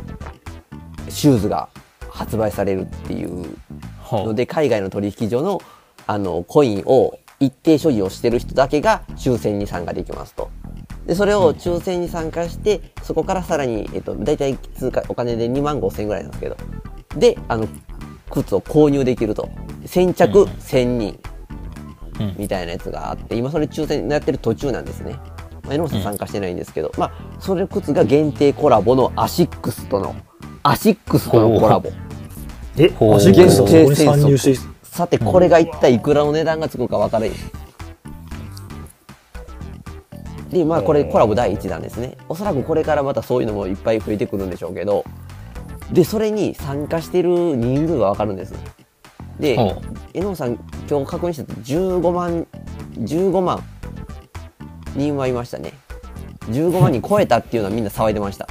[1.10, 1.70] シューズが
[2.10, 3.56] 発売されるっていう
[4.12, 5.62] ので、海外の取引所の、
[6.08, 10.50] あの、コインを一定所持をしてる人だけが抽選に参加できますと。
[11.06, 16.58] で、それを抽選に参加して、そこからさらに、えっと、だいたい通貨、お金で2万5千円ぐらいなんですけど、
[17.18, 17.68] で、あの、
[18.30, 19.50] 靴を購入できると。
[19.86, 20.48] 先着うん。
[20.48, 21.20] 1000人。
[22.20, 22.36] うん。
[22.38, 25.20] みたいなやつがあって、今それ抽選やってる途中なんですね。
[25.64, 30.16] まあ、榎本さん参加してないんですけど、まあ、それ靴が限定コラボのアシックスとの、
[30.64, 31.90] アシックスとのコラボ。
[32.78, 37.32] え、アシックスはそこに参入して、さて、これが一体いくらの値段がつくか分からん。
[40.50, 42.16] で、まあ、これコラボ第1弾ですね。
[42.30, 45.04] おそらくこれからまたそういうのもいっぱい増えてくるんでしょうけど、
[45.92, 47.28] で、それに参加してる
[47.58, 48.54] 人数が分かるんです。
[49.38, 49.56] で
[50.14, 50.58] 榎本さん、
[50.90, 52.48] 今日確認したと15万、
[52.94, 53.62] 15万
[54.96, 55.74] 人はいましたね。
[56.52, 58.48] 15万人超えたっていうのはみんな騒いでました。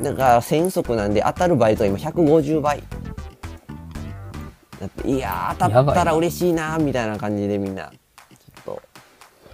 [0.00, 2.82] だから1000足なんで当たる倍率は今150倍。
[4.80, 5.18] だってい。
[5.18, 8.80] やー当たったら嬉しいなーみたいな感じでみんなちょっ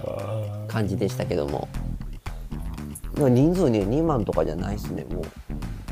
[0.02, 1.68] と感じでしたけども。
[3.14, 5.24] 人数ね2万とかじゃないですねもう。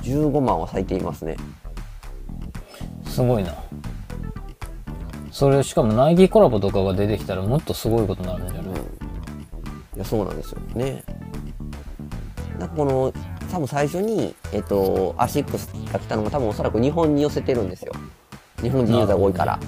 [0.00, 1.36] 15万は咲いていますね。
[3.04, 3.54] すごいな。
[5.30, 8.80] それしかもナイキコラボとかが出てきたらもっとすごいことになるんじゃない、
[9.96, 10.60] いやそうなんですよ。
[10.74, 11.04] ね。
[12.58, 13.12] なんかこの
[13.50, 17.92] 多分最初に、えっと、アシックスが来たのが多分おそらく日本に寄せてるんですよ
[18.62, 19.58] 日本人ユーザーが多いから。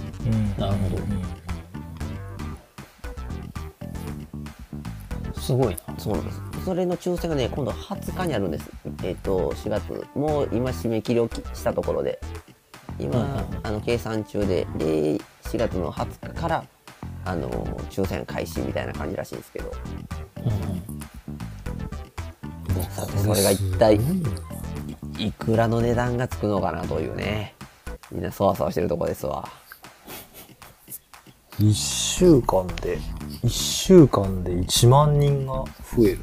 [0.59, 0.97] なるほ
[5.35, 5.41] ど。
[5.41, 5.99] すごいな。
[5.99, 8.71] そうなんですそれの抽選がね今度20日にあるんです。
[9.03, 10.07] えっ、と4月。
[10.15, 12.21] もう今締め切りをきしたところで。
[12.99, 13.33] 今、うんうん。
[13.33, 16.65] うんあの計算中でで4月の20日から
[17.25, 17.49] あの
[17.91, 19.73] 抽選開始みたいな感じらしいんですけど。
[22.91, 23.99] さてそれが一体
[25.19, 27.55] いくらの値段がつくのかなというね
[28.13, 29.49] みんなそわそわしてるとこですわ
[31.59, 32.99] 1週間で、
[33.45, 35.65] 1週間で1万人が
[35.97, 36.19] 増える。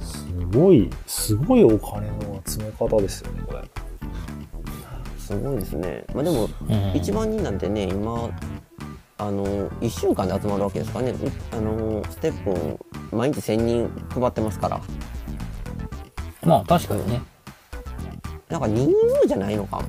[0.00, 3.62] すごい、すごいお金の集め方ですよね、これ。
[5.18, 6.04] すごいですね。
[6.12, 6.48] まあでも、うん
[6.92, 8.28] 1万人なんてね、今、
[9.18, 11.12] あの、1週間で集まるわけですからね。
[11.12, 14.80] うあの、ステップン、毎日1000人配ってますから。
[16.44, 17.20] まあ確かにね
[18.48, 18.86] なんか人
[19.22, 19.88] 数じゃないのかも。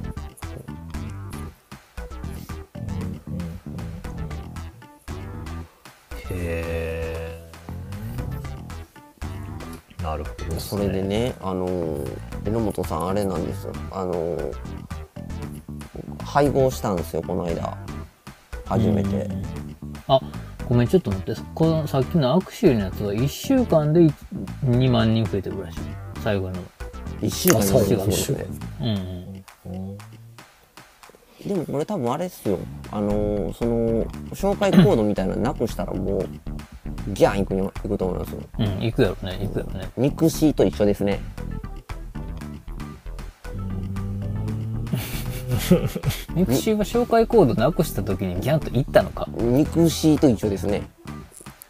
[6.32, 10.04] へー。
[10.04, 10.60] なるほどね。
[10.60, 11.68] それでね、あの、
[12.44, 13.74] 榎本さん、あれなんですよ。
[13.92, 14.38] あの、
[16.26, 17.78] 配合したんですよ、この間。
[18.66, 19.30] 初めて。
[20.08, 20.20] あ
[20.68, 24.02] ごめんちょっと待ってこのさっきのアクシュのやつは1週間で
[24.66, 25.80] 2万人増えてるらしい
[26.24, 26.56] 最後の
[27.22, 28.46] 1週間う週間ね。
[28.82, 29.98] うんうん
[31.46, 32.60] でもこれ多分あれっすよ。
[32.92, 34.04] あの、その、
[34.34, 36.30] 紹介コードみたいなのなくしたらもう、
[37.14, 38.42] ギャンいくにいくと思いますよ。
[38.60, 41.20] うん行くやろね行くやろねミクシーと一緒ですね。
[46.36, 50.84] ミクシーは紹介コードなくした時にギャンと行ったのかミクシーと一緒ですね。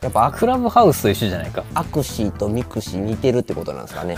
[0.01, 4.17] やっぱアククラブハウスと一緒じゃないかアクシーとミクシー似てるってことなんですかね。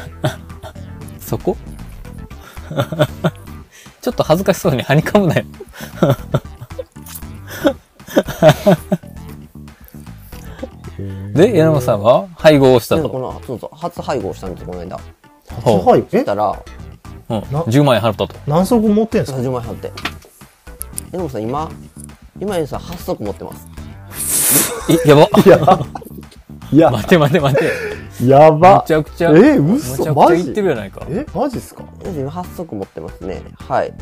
[1.20, 1.58] そこ？
[4.02, 5.46] ちょっと恥ずかしそうにはにかむなよ
[11.34, 15.00] で柳本さんは配合をしたでもことの、そうそう、初配合したんですよ、この間。
[15.64, 16.02] ほうはい。
[16.02, 16.64] えそしたら、
[17.30, 19.92] うん、な10万円払ったと何足持ってんすか？30万円払って。
[21.12, 21.70] でもさん、今、
[22.40, 23.68] 今にさ、8足持ってます。
[24.90, 25.22] えやば。
[25.22, 25.80] いや、
[26.74, 27.72] いや、 待て待て待て。
[28.22, 28.84] めやば。
[28.88, 31.02] ちゃくちゃえ、め嘘ちゃくちゃ言ってるやないか。
[31.10, 31.84] え、マジっすか？
[32.04, 33.42] で今8足持ってますね。
[33.68, 33.94] はい。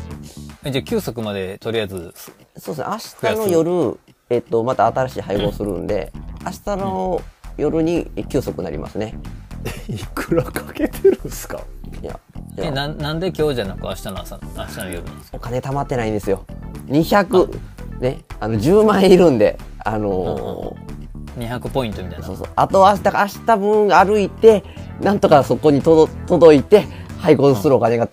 [0.64, 2.12] えじゃあ9足までとりあえず。
[2.58, 2.86] そうです
[3.22, 3.98] ね、明日の夜、
[4.28, 6.12] えっと、また新しい配合するんで、
[6.44, 7.22] 明日の
[7.56, 9.14] 夜に9足になりますね。
[9.88, 11.60] いくらかけてるんすか？
[12.02, 12.18] いや、
[12.56, 12.66] いや。
[12.66, 15.36] えななんで今日じゃなく明日の朝明日の夜なんですか？
[15.36, 16.44] お金貯まってないんですよ。
[16.88, 17.58] 200、
[18.00, 20.90] ね、あの、10万円いるんで、あのー
[21.38, 22.26] 200ポイントみたいな。
[22.26, 22.48] そうそう。
[22.56, 24.64] あと明日、明日分歩いて、
[25.00, 26.86] なんとかそこに届届いて、
[27.18, 28.08] 配合するお金が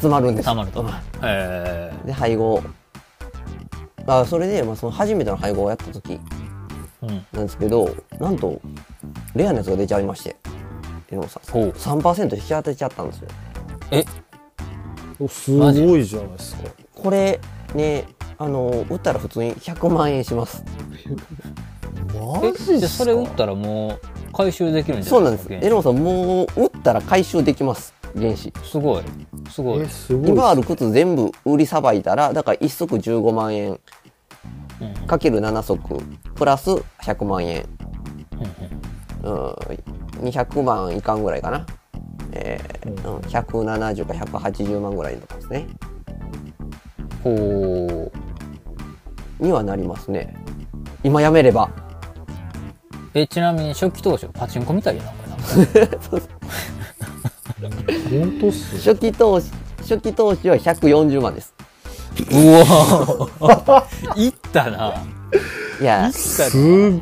[0.00, 0.46] 集まるんです。
[0.46, 0.82] たまると。
[0.82, 0.86] へ
[1.22, 2.62] えで、配合。
[4.06, 6.20] あそれで、まあ、その初めての配合をやった時
[7.02, 7.26] うん。
[7.32, 7.88] なんですけど
[8.20, 8.60] なんと
[9.34, 10.36] レアなやつが出ちゃいまして
[11.10, 11.52] 榎本さん。
[11.52, 11.70] ほう。
[11.70, 13.28] 3%引き当てちゃったんですよ。
[13.90, 14.04] え？
[15.20, 16.70] おすごいじゃないですか。
[16.94, 17.40] これ
[17.74, 18.04] ね
[18.38, 20.64] あの売ったら普通に100万円します。
[21.06, 21.10] え
[22.18, 23.98] マジっすかじゃあそれ打ったらも
[24.30, 25.48] う回収できるんじゃそうなんです。
[25.48, 28.52] 原資榎本さんもう売ったら回収できます原資。
[28.62, 29.02] すごい。
[29.50, 29.80] すごい。
[29.80, 33.78] えすごい今ある靴全部売りさばいたらだから1足15万円
[34.80, 35.06] うん。
[35.06, 36.02] かける7足
[36.34, 36.70] プラス
[37.02, 37.66] 100万円。
[39.22, 39.54] うん
[40.24, 41.66] 200万いかんぐらいかな。
[42.32, 45.66] えーうん、170か180万ぐらいとかですね
[49.40, 50.34] にはなりますね。
[51.02, 51.70] 今やめれば。
[53.14, 55.98] えちなみに初期投資はパチンコみたいやなこれなんか。
[58.10, 58.78] 本当っすね。
[58.92, 61.54] 初期投資初期投資は140万です。
[62.30, 64.94] うわい ったな。
[65.80, 66.48] いやすあ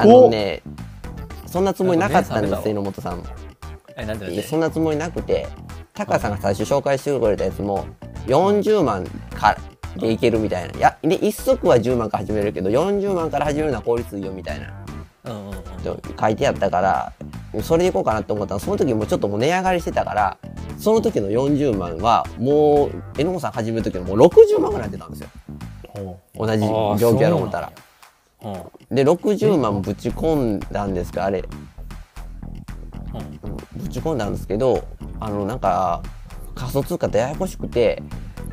[0.07, 0.63] ごっのね
[1.47, 3.19] そんなつもりなかったんです榎本さん。
[3.19, 3.25] も
[3.97, 5.47] えなんてなんていやそんなつもりなくて
[5.95, 7.85] タカさんが最初紹介してくれたやつも
[8.27, 9.05] 40万
[9.35, 9.59] から
[9.97, 10.79] でいけるみたいな。
[10.79, 14.85] いやで1足は10万から始めるけど40万から始めるのは効率いいよみたいな。
[15.25, 15.63] うんうんうん。
[15.83, 17.13] と書いてあったから
[17.63, 20.39] それでいこうかなと思ったらその時もちょっともう値上がりしてたから
[20.79, 25.29] その時の40万はもう榎本さん始める時のもう60万ぐらい出たんですよ。
[26.35, 27.73] 同じ状況やろう思ったら。
[28.45, 31.45] うんで60万ぶち込んだんですかあれ。
[33.15, 33.51] うん。
[33.51, 33.57] うん。
[33.83, 34.85] ぶち込んだんですけど
[35.21, 36.03] あのなんか
[36.55, 38.03] 仮想通貨ってややこしくて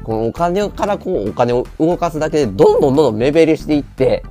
[0.04, 4.24] このお金からこうお金を動かすだけでどんどんどんどん目減りしていって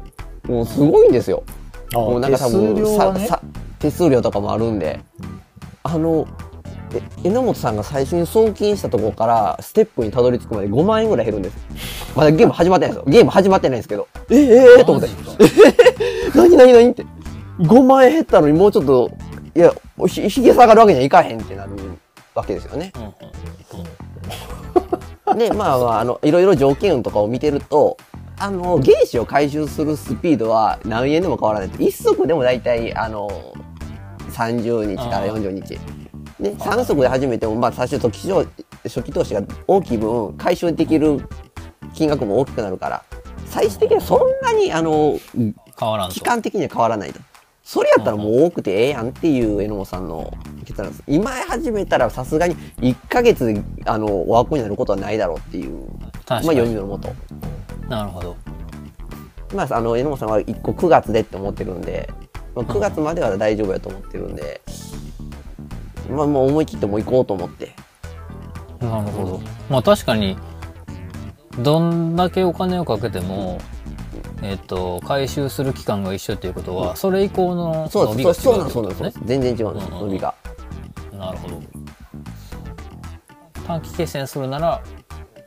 [0.46, 1.44] もうすごいんですよ。
[1.94, 3.28] あもうなんか多手数分料はね。
[3.78, 5.00] 手数料とかもあるんで。
[5.82, 6.26] あの
[6.94, 11.56] え榎本さんが最初に送金したところからステップにたどり着くまで5万円ぐらい減るんです
[12.16, 13.04] まだゲーム始まってないですよ。
[13.06, 14.08] ゲーム始まってないんですけど。
[14.30, 15.10] ええええと思って。
[16.34, 17.06] 何何何って。
[17.60, 19.10] 5万円減ったのにもうちょっと
[19.54, 19.72] いや
[20.06, 21.72] ひひげ下がるわけにはいかへんってなる
[22.34, 22.92] わけですよね。
[22.96, 23.12] うんうん
[25.34, 27.96] でまあまああのいろいろ条件とかを見てると
[28.38, 31.78] あの原子を回収するスピードは何円でも変わらないと。
[31.78, 33.28] 1足でも大体あの
[34.30, 35.78] 30日から40日。
[36.40, 38.46] で3足で始めても、まあ、最初初期投
[38.84, 41.28] 初期投資が大きい分回収できる
[41.94, 43.04] 金額も大きくなるから。
[43.46, 45.54] 最終的にはそんなにあの変
[45.88, 47.20] わらんと期間的には変わらないと。
[47.68, 50.32] それやったらもう多くてええやんっていう榎本さんの
[50.64, 51.02] 結論です。
[51.06, 57.12] 今始めたらさすがに1ヶ月であのお枠になることはないだろうっていう、まあ確かに読みのもと。
[57.86, 58.36] なるほど
[59.54, 62.08] まああの榎本さんは1個9月でって思ってるんで、
[62.54, 64.62] まあ、9月までは大丈夫やと思ってるんで、
[66.08, 67.74] まあもう思い切ってもう行こうと思って。
[68.80, 70.38] なるほどまあ確かに
[71.58, 73.60] どんだけお金をかけても
[74.42, 79.20] えっと回収する期間が一緒っていうことはそれ以降の伸びが違うそうなんですそうなんです。
[79.24, 80.34] 全然違うんです、伸びが。
[81.12, 81.60] なるほど。
[83.66, 84.82] 短期決戦するなら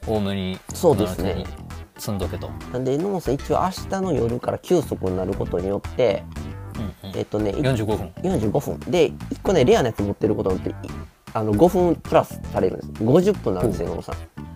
[0.06, 1.46] 多めにそうですね。
[1.98, 6.24] 積んどけと、なんで榎本さん一応明日の夜から休息になることによって、
[7.04, 7.18] うんうん。
[7.18, 8.12] えっとね、45分。
[8.24, 8.80] 45分。
[8.92, 10.92] で1個ねレアなやつ持ってることによってい
[11.34, 13.04] あの5分プラスされるんです。
[13.04, 14.51] 50分なんですよ野さんほう、うんうんうん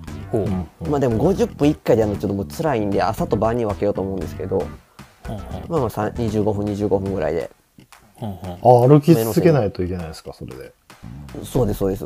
[0.90, 4.68] まあでも50分1回でやるのちょっともう辛いんで朝と晩に分けようと思うんですけど
[5.70, 7.50] まあまあさ25分25分ぐらいで。
[8.22, 8.36] うんうん。
[8.36, 10.72] あ歩き続けないといけないですかそれで。
[11.44, 12.06] そうですそうです。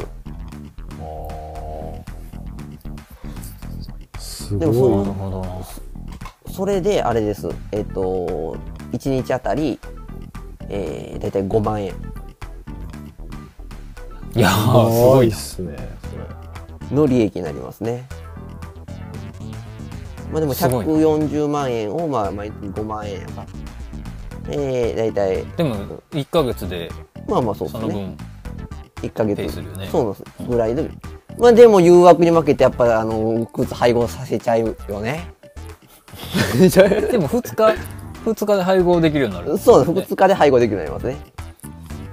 [4.17, 5.41] すでもそのごいななるほど。
[5.41, 5.49] な
[6.51, 7.49] それであれです。
[7.71, 8.57] えっと
[8.91, 9.80] 1日あたり
[10.69, 11.93] えー、大体5万円。
[14.36, 15.75] いやーすごいっなすね
[16.91, 18.07] の利益になりますね
[20.32, 20.93] まあでもすごいな。
[20.93, 23.19] 140万円をまあ毎月5万円。
[23.21, 23.45] やから
[24.51, 25.45] えー、大体。
[25.57, 25.75] でも
[26.11, 26.91] 1ヶ月で
[27.27, 27.82] まあまあそうですね。
[27.82, 28.17] その分
[29.01, 29.38] 1ヶ月。
[29.38, 29.88] ペイするよね。
[29.91, 30.89] そうなんぐらいで。
[31.38, 35.32] まあでも誘惑に負けてやっぱあの靴配合させちゃうよね。
[36.53, 37.80] でも2日
[38.25, 39.57] 2日で配合できるようになる。
[39.57, 40.13] そうです。
[40.13, 41.34] 2日で配合できるようになりますね。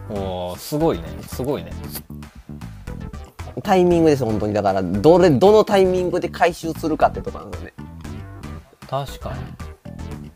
[0.08, 1.04] おーすごいね。
[1.26, 1.72] すごいね。
[3.62, 4.52] タイミングです本当に。
[4.52, 7.72] だからどれどのタイミングで回収するかってとこなんですよね
[8.88, 9.40] 確かに。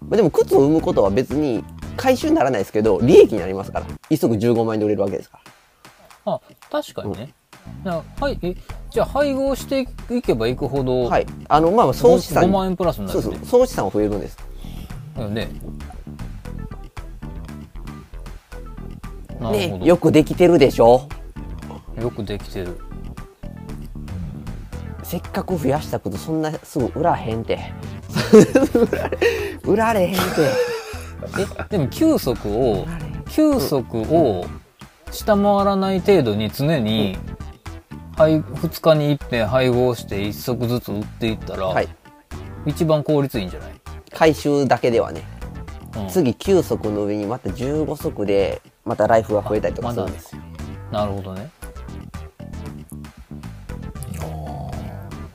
[0.00, 1.64] まあでも靴を生むことは別に
[1.96, 3.86] 回収にならないですけど利益になりますから。
[4.08, 5.40] 一足15万円で売れるわけですか
[6.24, 6.34] ら。
[6.34, 6.40] あ
[6.70, 7.32] 確かにね、
[7.82, 8.54] なはいえ
[8.90, 11.26] じゃあ配合していけばいくほど、はい。
[11.48, 13.36] あのまあまあ総資産5万円プラスになそうるね。
[13.38, 14.36] そう総資産は増えるんです。
[15.16, 15.48] だよね。
[19.40, 21.08] ねよくできてるでしょ。
[22.00, 22.78] よくできてる
[25.10, 27.58] せっかく増やした靴そんなすぐ売らへんて。
[29.66, 30.20] 売られへんて。
[31.36, 32.86] えでも球速を
[33.28, 34.46] 球速を
[35.10, 37.18] 下回らない程度に常に
[38.16, 41.88] 配2日に一遍配合して1足ずつ売っていったら、はい。
[42.64, 43.72] 一番効率いいんじゃない、
[44.14, 45.22] 回収だけではね。
[45.96, 46.08] うん。
[46.08, 50.42] 次9足の上にまた15足でまたライフが増えたりとかするんですよ。
[50.92, 51.50] なるほどね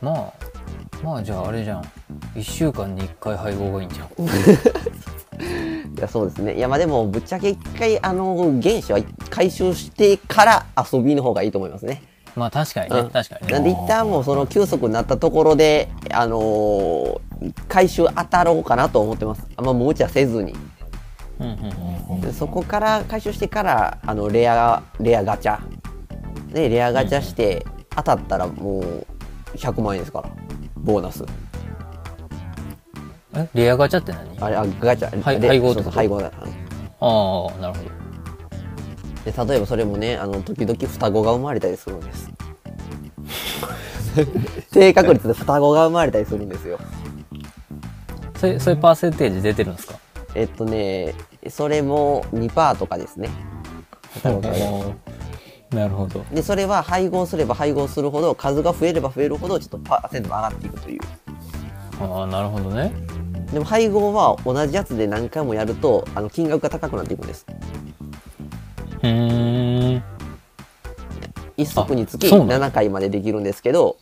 [0.02, 0.34] まあ
[1.04, 1.82] まあじゃああれじゃん。
[2.36, 4.08] 1週間に1回配合がいいんじゃん。
[5.98, 6.56] いやそうですね。
[6.56, 12.02] いやまあでもぶっちゃけ一回あの原子は回収してから遊びの方がいいと思いますね。
[12.36, 13.10] まあ確かにね、うん。
[13.10, 13.54] 確かにね。
[13.54, 17.20] なんで一旦もうその9足になったところであのー
[17.68, 19.46] 回収当たろうかなと思ってます。
[19.58, 20.56] あんま無茶せずに。
[21.40, 25.60] うんうんうんでそこから回収してからあのレアレアガチャ。
[26.54, 29.08] でレアガチャして当たったらもう
[29.56, 30.30] 100万円ですから。
[30.78, 31.24] ボーナス。
[33.34, 33.50] え？
[33.54, 34.30] レアガチャって何？
[34.40, 35.22] ああれあガチャ。
[35.22, 35.76] はいレ配合と？
[35.76, 36.32] そうそう配合だあ
[37.62, 39.32] なるほど。
[39.32, 42.32] で例えばそれもねあの時々双子が生まれたりするんです。
[44.72, 46.80] 低確率で双子が生まれたりするんですよ。
[48.38, 50.00] それそれパーセンテージ出てるんですか？
[50.36, 51.14] えっとね
[51.50, 53.30] それも2%とかですね。
[54.16, 54.50] 双子が
[55.76, 56.26] なるほど。
[56.32, 61.00] でそれは配合すれば配合するほど数が増えれば増えるほどちょっとパーセントが上がっていくという。
[62.02, 62.92] ああなるほどね。
[63.52, 67.46] でも配合は同じやつで何回もやるとあの金額が高くなっていくんです。
[69.04, 69.98] うー。
[69.98, 70.04] ん
[71.58, 72.70] 1足につきあそうなんだ。
[72.70, 73.98] 7回までできるんですけど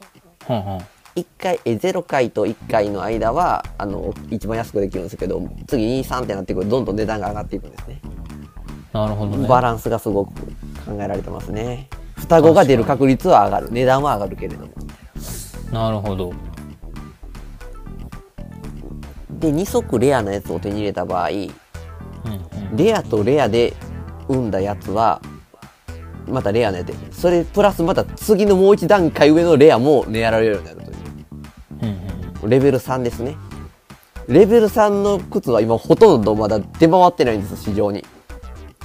[0.47, 0.79] はんはん。
[1.15, 8.01] 1回え0回と1回の間はあの一番安くできるんですけど次23ってなってくるとどんどん値段が上がっていくんですね
[8.93, 9.47] なるほどね。
[9.47, 10.33] バランスがすごく
[10.85, 11.89] 考えられてますね。
[12.15, 13.71] 双子が出る確率は上がる。
[13.71, 14.71] 値段は上がるけれども。
[15.71, 16.31] なるほど。
[19.31, 21.45] で2足レアなやつを手に入れた場合うんう
[22.73, 22.77] ん。
[22.77, 23.73] レアとレアで
[24.27, 25.21] 生んだやつは
[26.27, 26.87] またレアなやつ。
[26.87, 30.97] でそれプラスまた次のもう一段階上のレアも狙られるようになるという。
[31.81, 32.49] うんうん。
[32.49, 33.35] レベル3ですね。
[34.27, 38.05] レベル3の靴は今ほとんどまだ出回ってないんです市場に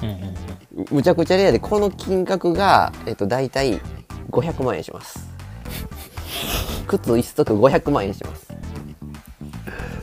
[0.02, 0.58] うんうん
[0.90, 3.80] むちゃくちゃレアでこの金額が、えっと、大体
[4.30, 5.26] 500万円します。
[6.86, 8.48] 靴1足500万円します。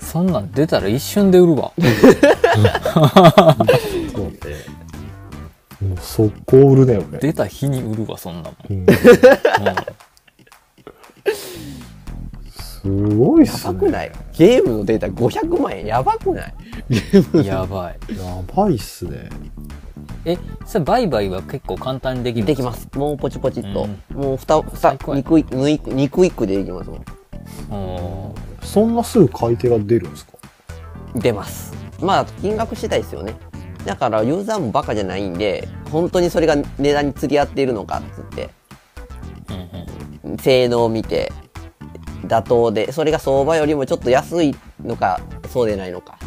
[0.02, 1.72] そんなん出たら一瞬で売るわ。
[4.14, 4.40] そうね。
[5.82, 7.20] もう速攻売るね、俺。
[7.20, 8.86] 出た日に売るわそんなもん、うん
[12.86, 13.74] すごいっやすね。
[13.74, 14.12] ばくない？
[14.38, 15.88] ゲームのデータ500万円。
[15.88, 16.54] やばくない？
[17.34, 18.16] うん、やばい。
[18.16, 19.30] やばいっすね。
[20.24, 22.88] えそれ売買は結構簡単にできるんできます。
[22.94, 24.18] もうポチポチっと、うん。
[24.22, 25.22] もうふたふた最高や。
[25.22, 28.36] 2クイック2ク2クイックでできますもん。
[28.62, 30.34] そんなすぐ買い手が出るんですか？
[31.16, 31.74] 出ます。
[32.00, 33.34] まあ金額次第ですよね。
[33.84, 38.50] だからユーザーもバカじゃないんで本当にそれが値段に釣り合っているのかっつって。
[39.50, 40.38] うんうん。
[40.38, 41.32] 性能を見て
[42.28, 45.20] 妥当でそれが相場よりもちょっと安いのか
[45.50, 46.18] そうでないのか。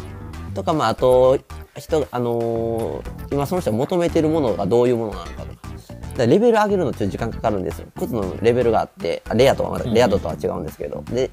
[0.53, 1.39] とかまああと
[1.77, 5.69] 人あのー今その人が求めてるものがどういうものなのかとか。
[6.17, 7.87] だレベル上げるのちょっと時間かかるんですよ。
[7.97, 11.03] 靴のレベルがあってあレアとはまだレア度とは違うんですけど。
[11.11, 11.29] で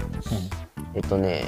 [0.94, 1.44] えっとね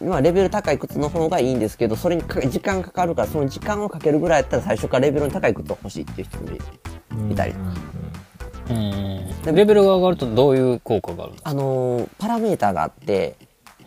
[0.00, 6.38] まあレベル高い靴の方がいいんですけどそれにか時間かかるからその時間をかけるぐらいやったら最初からレベルの高い靴を欲しいっていう人
[7.16, 7.52] もいたり。
[7.52, 8.11] うん
[8.70, 9.54] うん。
[9.54, 11.38] レベルが上がるとどういう効果があるの？
[11.44, 13.36] あのーパラメーターがあって、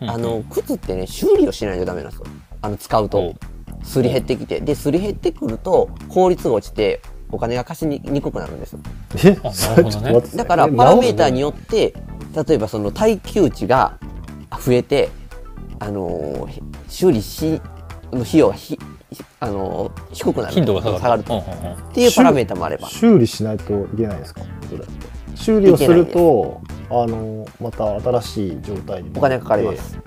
[0.01, 2.25] うんあの靴ってね修理をしないとダメなんですよ。
[2.61, 3.33] あの使うおと
[3.83, 4.59] すり減ってきて。
[4.59, 7.01] ですり減ってくると効率が落ちて
[7.31, 8.79] お金が貸しににくくなるんですよ。
[9.23, 9.31] え？
[10.11, 10.21] ね。
[10.35, 11.93] だからパラメーターによって
[12.47, 13.97] 例えばその耐久値が
[14.61, 15.09] 増えて
[15.79, 17.61] あのー修理し
[18.11, 18.77] の費用がひ
[19.39, 20.53] あのー低くなる。
[20.53, 21.21] 頻度が下がる。
[21.21, 22.87] っていうパラメーターもあれば。
[22.89, 24.41] 修理しないといけないんですか？
[25.35, 29.11] 修理をするとあのまた新しい状態に。
[29.15, 29.97] お金かかります。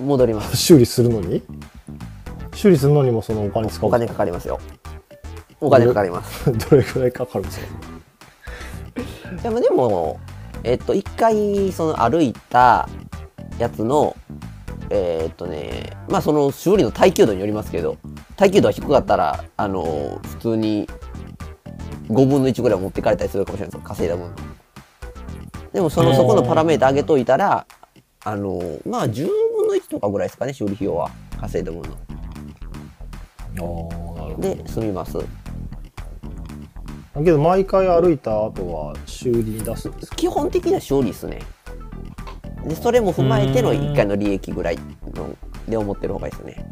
[0.00, 0.56] 戻ります。
[0.58, 1.42] 修理するのに？
[2.54, 3.88] 修理するのにもそのお金使う。
[3.88, 4.58] お金かかりますよ。
[5.60, 6.52] お金かかります。
[6.52, 7.66] どれ くらいかかるんですか？
[9.42, 10.18] でもでも
[10.64, 12.88] えっと一回その歩いた
[13.58, 14.16] やつの
[14.90, 17.98] えーっとねまあその修理の耐久度によりますけど
[18.36, 20.88] 耐久度が低かったらあの普通に
[22.08, 23.88] 5分の1ぐらい持ってかれたりするかもしれないですよ。
[23.88, 24.30] 稼いだ分。
[25.72, 27.66] でもそのそこのパラメータ上げといたら
[28.24, 31.10] あのまあ10分の1とかぐらいですかね修理費用は。
[31.38, 31.88] 稼いだ分の。
[33.60, 35.12] ああなるほで済みます。
[35.12, 35.24] ど
[37.24, 40.16] けど毎回歩いた後は修理に出すんですか？
[40.16, 41.40] 基本的には修理ですね
[42.68, 44.78] でそれも踏まえての1回の利益ぐらい
[45.14, 45.34] の
[45.68, 46.68] で思ってる方がいいですね。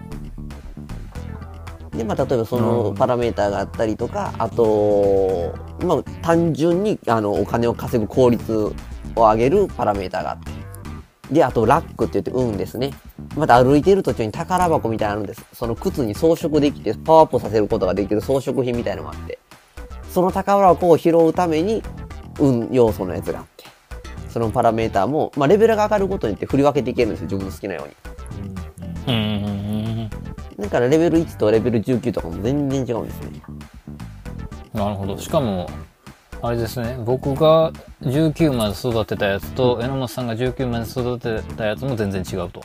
[1.97, 8.75] で、まあ、例えばそのパラメーターがあったりとか、あと、まあ、単純にあのお金を稼ぐ効率を
[9.17, 10.57] 上げるパラメーターがあって。
[11.33, 12.93] で、あと、ラックって言って運ですね。
[13.35, 15.45] また歩いてる途中に宝箱みたいなのあるんです。
[15.53, 19.39] その靴に装飾できてパワーアップさせることができる装飾品みたいなのがあって。
[20.13, 21.83] その宝箱を拾うために
[22.39, 23.56] 運要素のやつがあって。
[24.37, 27.25] そのパラメーターも、まあ、レベルが上がることによって振り分けていけるんですよ。
[27.25, 27.95] 自分の好きなように。
[29.09, 30.11] うん
[30.59, 33.41] だからレベル1とレベル19とかも全然違うんですね。
[34.75, 35.71] なるほどしかも
[36.43, 37.73] あれですね僕が
[38.03, 42.61] 19まで育てたやつと榎本さんが19まで育てたやつも全然違うと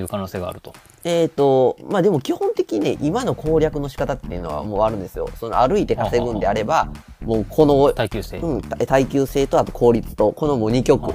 [0.00, 0.74] いう可能性があると。
[1.04, 5.28] えっ、と、まあでも基本的にね、今の攻略の仕方っていうのはもうあるんですよ。
[5.38, 6.88] その歩いて稼ぐんであれば、
[7.22, 11.12] もうこの、耐久性、うん、た耐久性とあと効率と、このもう2曲、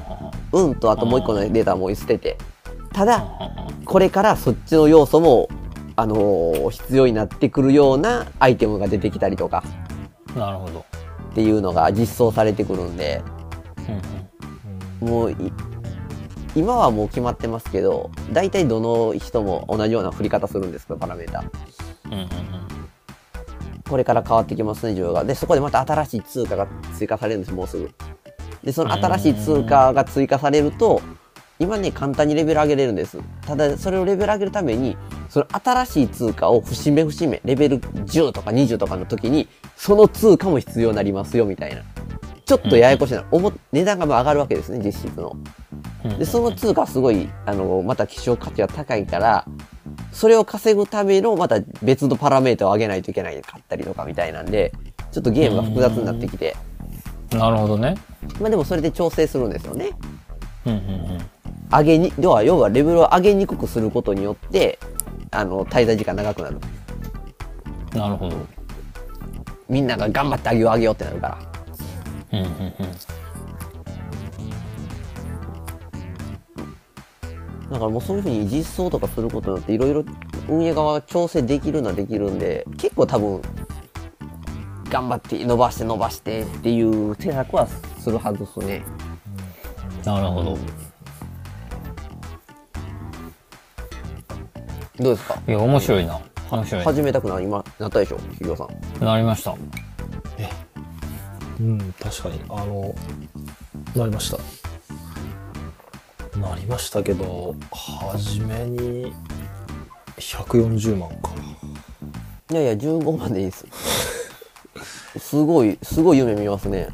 [0.52, 2.38] 運とあともう1個のデータはもう捨てて。
[2.94, 3.26] ただ、
[3.86, 5.48] これからそっちの要素も、
[5.96, 9.64] あのー必要になってくるようなアイテムが出てきたりとか。
[10.36, 10.86] なるほど、
[11.32, 13.22] っていうのが実装されてくるんで、
[15.02, 15.14] うんうん。
[15.14, 15.52] もうい
[16.56, 21.44] 今はもう決まってますけど、大体どの人も同じような振り方するんですけど、パラメータ。
[22.06, 22.30] うんうん
[23.90, 25.26] これから変わってきますね、需要が。
[25.26, 26.66] で、そこでまた新しい通貨が
[26.98, 27.92] 追加されるんです、もうすぐ。
[28.64, 31.02] で、その新しい通貨が追加されると、
[31.60, 33.20] 今ね、簡単にレベル上げれるんです。
[33.46, 34.96] ただ、それをレベル上げるために、
[35.30, 41.82] その新しい通貨を節目節目、レベル10とか20とかの時に、その通貨も必要になりますよ、みたいな。
[42.52, 43.24] ちょっとややこしいな。
[43.32, 45.38] おも値段がまあ上がるわけですね、実質の。
[46.04, 49.46] うんで、その通貨はすごい、あの、また希少価値が高いから、
[50.12, 54.74] それを稼ぐためのまた別のパラメータを上げないといけないかったりとかみたいなんで、
[55.14, 56.58] ちょっとゲームが複雑になってきて、
[57.32, 57.96] なるほどね
[58.42, 59.92] まあでもそれで調整するんですよね。
[60.66, 61.18] うんうんうん
[61.72, 64.78] 上げに、要は、要はレベルを上げにくくすることによって、
[65.32, 66.58] あの、滞在時間長くなる。
[67.94, 68.36] なるほど
[69.70, 71.51] みんなが頑張って上げよう上げようってなるから。
[72.34, 72.52] うんうんうん。
[77.72, 80.04] だからもうそういうふうに実装とかすることによっていろいろ
[80.50, 83.42] 運営側が調整できるのはできるんで、結構多分、
[84.90, 88.84] 頑張って伸ばして伸ばしてっていう施策はするはずですね。
[90.04, 90.58] なるほど。
[94.98, 95.40] どうですか？
[95.48, 96.20] いや面白いな。
[96.52, 96.84] 面白い。
[96.84, 98.18] 始めたくなりまなったでしょ？
[98.18, 98.68] 企業さ
[99.02, 99.06] ん。
[99.06, 99.56] なりました
[101.62, 102.42] うん、確かに。
[102.50, 102.96] あの、
[103.96, 104.38] なりました。
[106.40, 109.14] なりましたけど、初めに
[110.18, 111.30] 140万か。
[112.50, 113.68] いやいや、15万でいいです。
[115.20, 116.90] すごい、すごい夢見ますね。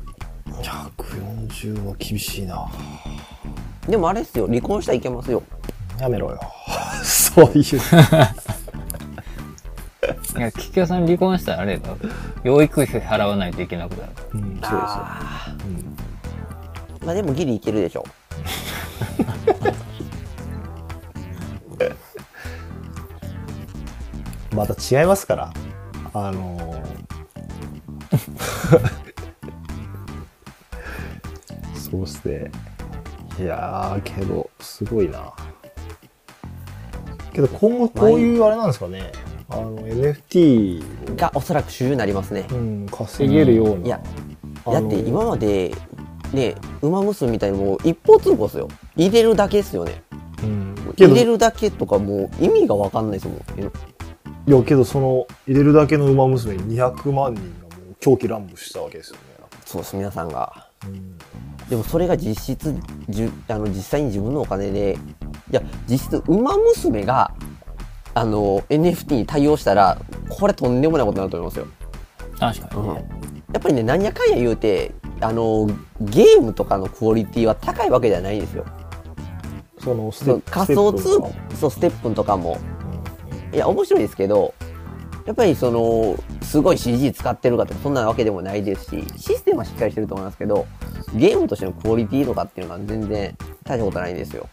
[0.47, 2.69] 140は厳しいな。
[3.87, 5.41] でもあれですよ、離婚したらいけますよ。
[5.97, 6.41] やめろよ。
[7.03, 7.63] そういう。
[10.37, 11.89] いや桔梗さん離婚したらあれだ
[12.43, 14.77] 養育費払わないといけなくなるうん、そうですよ。
[17.05, 18.05] まあでもギリいけるでしょ。
[24.53, 25.53] また違いますから。
[26.13, 26.97] あのー
[31.89, 32.51] そうっすね。
[33.39, 35.33] いやー、けど、すごいな。
[37.31, 39.11] けど今後こういうあれなんですかね。
[39.49, 42.55] あの、NFT がおそらく主流になりますねを、。
[42.55, 43.85] うん、稼げるような。
[43.85, 44.01] いや、
[44.65, 45.73] だって今まで、
[46.33, 48.67] ね、馬娘みたいにもう一方通行ですよ。
[48.95, 50.01] 入れるだけですよね。
[50.43, 53.37] うん、入れるだけとかもう意味がわかんないですもん。
[54.51, 59.21] や、けどその、入れるだけの馬娘に200万人がもう狂気乱舞したわけですよね。
[59.65, 60.67] そうです、皆さんが。
[60.85, 61.17] うん
[61.69, 62.75] でもそれが実質
[63.09, 64.97] じゅあの実際に自分のお金で
[65.51, 67.33] いや実質馬娘が
[68.17, 71.67] あの NFT に対応したらこれとんでもないことになると思いますよ、
[72.39, 73.05] 確かにね、
[73.53, 74.91] やっぱりね何やかんや言うて
[75.21, 75.67] あの
[76.01, 78.65] ゲームとかのクオリティは高いわけじゃないんですよ。
[79.79, 80.11] その
[80.49, 82.57] 仮想通ステップとかそうステップンとかも。
[83.53, 84.53] いや面白いですけど
[85.25, 90.65] やっぱりそのすごい CG 使ってるかとかそんなわけでもないですしシステムはしっかりしてると思いますけど
[91.15, 94.49] ゲームとしてのクオリティとかっていうのは全然大したことないんですよ。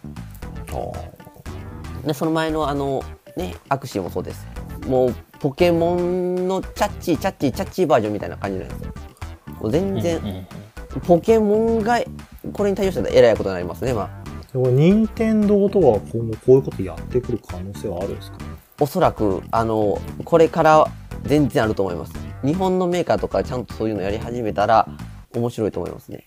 [2.07, 3.03] でその前のあの
[3.37, 4.47] ねアクシーもそうです。
[4.87, 8.95] もうポケモンのチャッチーチャッチーチャッチーバージョンみたいな感じなんですよ。
[9.61, 10.47] もう全然、
[11.07, 12.01] ポケモンが
[12.53, 14.25] これに対応したらえらいことになりますねまあ。
[14.53, 18.39] でも任天堂とは今後こういうことやってくる可能性はあるんですか
[18.81, 20.85] おそらくあのこれから
[21.25, 22.13] 全然あると思います。
[22.45, 24.89] 日本のメーカーとかちゃんとそういうのやり始めたら
[25.35, 26.27] 面白いと思いますね。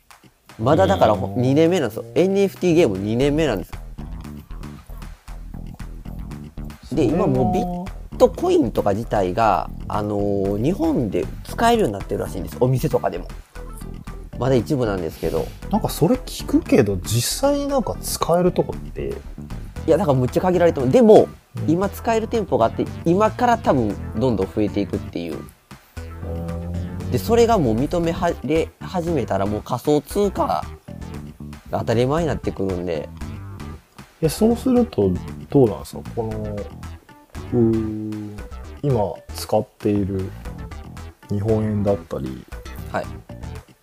[0.60, 1.22] まだだからうん。
[1.36, 2.06] 2年目なんですよ。
[2.16, 3.80] NFT ゲーム2年目なんですよ
[6.92, 12.58] で今もうビットコインとか自体が、あのー日本で使えるようになってるらしいんです。
[12.60, 13.28] お店とかでも。
[14.40, 15.46] まだ一部なんですけど。
[15.72, 19.14] なんかそれ聞くけど実際になんか使えるとこって。
[19.88, 21.28] いやだからむっちゃ限られてもでも、
[21.58, 21.72] うん。
[21.72, 25.38] 今使える店舗があって今から多分どんどん増えていくっていう。
[27.12, 30.64] でそれがもう認めはれ始めたらもう仮想通貨が
[31.72, 33.08] 当たり前になってくるんで
[34.22, 35.12] えそうすると
[35.50, 36.02] どうなんですか？
[36.16, 36.30] この
[37.54, 38.40] うー
[38.82, 40.30] 今使っている
[41.30, 42.44] 日本円だったり
[42.92, 43.06] はい。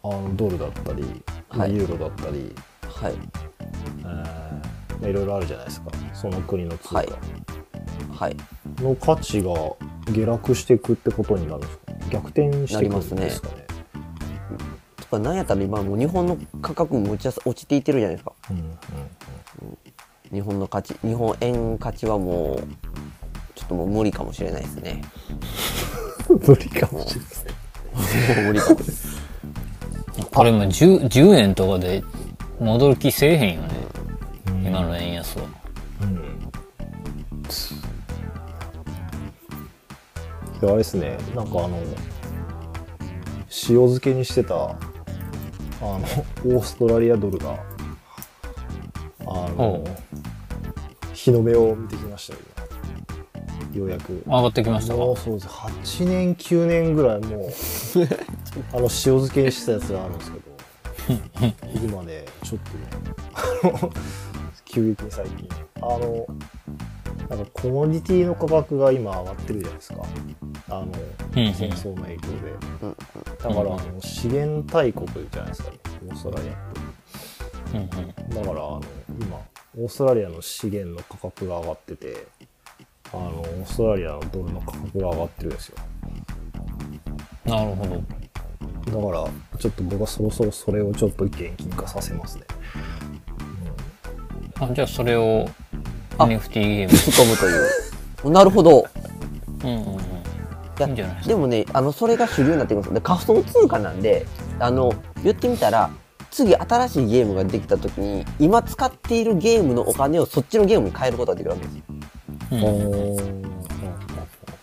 [0.02, 1.04] あのドルだったり、
[1.48, 1.74] はい。
[1.74, 3.14] ユーロだったり、はい。
[4.00, 5.90] えーまあ、いろいろあるじゃないですか。
[6.12, 6.94] その国の通貨。
[6.96, 7.08] はい。
[8.10, 8.36] はい。
[8.82, 9.52] の価値が
[10.10, 11.92] 下落していくってことになるんですか？
[12.10, 13.20] 逆転していくんですかね？
[13.20, 13.42] なります
[14.96, 18.32] とかなんやったら今もう日本の価格むっちゃ落ちていってるじゃないですか。
[18.50, 18.66] うんうん
[20.34, 22.58] 日本の価値日本円価値はもう
[23.54, 25.00] ちょっともう無理かもしれないですね。
[26.28, 27.54] 無理かもしれないですね。
[28.34, 28.80] もう無理かも
[30.32, 32.02] これも 10, 10円とかで
[32.58, 33.68] 戻る気せえへんよね、
[34.64, 35.44] 今の円安は。
[36.02, 36.40] うん。
[40.60, 41.16] であれですね。
[41.36, 41.78] なんかあの
[43.50, 44.74] 塩漬けにしてたあ
[45.80, 47.56] のオーストラリアドルが
[49.26, 49.84] あの
[51.12, 52.40] 日の目を見てきましたよ。
[53.72, 54.22] 今ようやく。
[54.26, 54.98] 上がってきましたか？
[54.98, 55.46] そうです。
[55.48, 57.48] 8年9年ぐらいもう
[58.72, 63.90] あの塩漬けにしてたやつがあるんですけど 今ねちょっとねあの
[64.64, 65.48] 急激に最近。
[65.76, 66.26] あの
[67.28, 70.02] なんかコモディティの価格が今上がってるじゃないですか。
[70.68, 70.92] あの
[71.32, 72.36] 戦争の影響で。
[73.42, 75.70] だからあの資源大国じゃないですか。
[75.70, 76.80] ねオーストラリアって
[77.72, 77.88] うんうん。
[77.88, 78.82] だからあの
[79.20, 79.40] 今
[79.78, 82.26] オーストラリアの資源の価格が上がってて
[83.12, 85.76] あのオーストラリアのドルの価格が上がってるんですよ。
[87.44, 88.02] なるほど。
[88.84, 92.44] だからちょっと僕はそろそろそれをちょっと現金化させますね。
[94.60, 95.48] あじゃあそれを
[96.18, 96.24] あ。
[96.24, 98.30] NFT ゲー突っ込むという。
[98.30, 98.86] なるほど。
[99.64, 100.00] ムうんうんうん。
[100.76, 102.92] いやいいんじゃないでもねあのそれが主流になってきます。
[102.92, 104.26] で仮想通貨なんで
[104.58, 104.92] あの
[105.22, 105.90] 言ってみたら
[106.34, 111.84] 次新しいゲームができた時に今使っているゲームのお金をそっちのゲームに変えることができるわけですよ。
[112.50, 112.56] う。
[112.56, 113.42] ん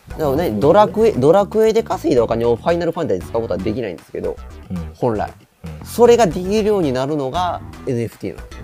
[0.09, 4.35] だからねドラクエドラクエで稼いだお金をファイナルファンタジーで使うことはできないんですけど
[4.69, 4.91] うん。
[4.95, 5.31] 本来。
[5.63, 5.85] うん。
[5.85, 8.55] それができるようになるのが NFT なんで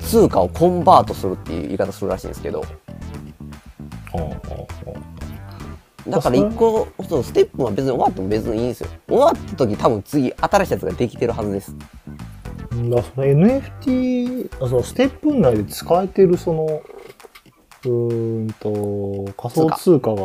[0.00, 2.64] すよ通貨をコンバートするっていう言い方するらしいんですけど。
[4.10, 5.09] ほうほうほう
[6.08, 8.88] だから一個そうステップは別に終わっても別にいいんですよ。
[9.08, 11.76] 終わった時多分次新しいやつができてるはずです。
[11.76, 16.82] だその NFT あそのステップ内で使えてるその
[17.84, 20.22] うーんと仮想通貨が、ま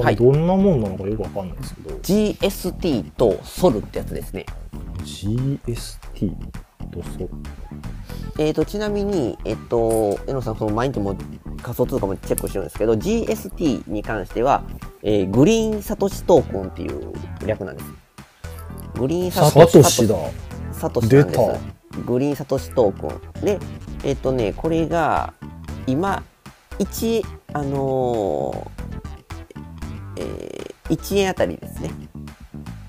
[0.00, 0.16] あ、はい。
[0.16, 4.46] どんなもんなのかよくわかんないですけど、GST と SOL ってやつですね。
[5.04, 6.34] GST
[6.88, 7.28] とそ
[8.38, 11.14] えー、とちなみに、えっと、江野さん、その毎日も
[11.62, 14.62] 仮想通貨もチェックしてるんですけど、GST に関しては、
[15.02, 17.12] えーグリーンサトシトークンっていう
[17.44, 17.90] 略なんです。
[18.94, 20.14] グリーンササトシだ
[20.72, 21.60] サトシなんで出たす。
[22.06, 23.44] グリーンサトシトークン。
[23.44, 23.58] で、
[24.04, 25.34] えっ、とね、これが、
[25.86, 26.22] 今、
[26.78, 28.80] 1、あのー
[30.16, 31.90] えー1円あたりですね。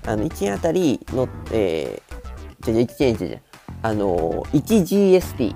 [0.06, 3.38] あの、1円あたりの、えー、じゃじゃ1円じゃじゃ
[3.82, 5.54] あのー、1GST、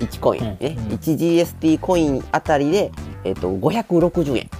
[0.00, 0.74] 1コインね、うん。
[0.96, 2.90] 1GST コインあたりで、
[3.24, 4.50] えっ、と、560円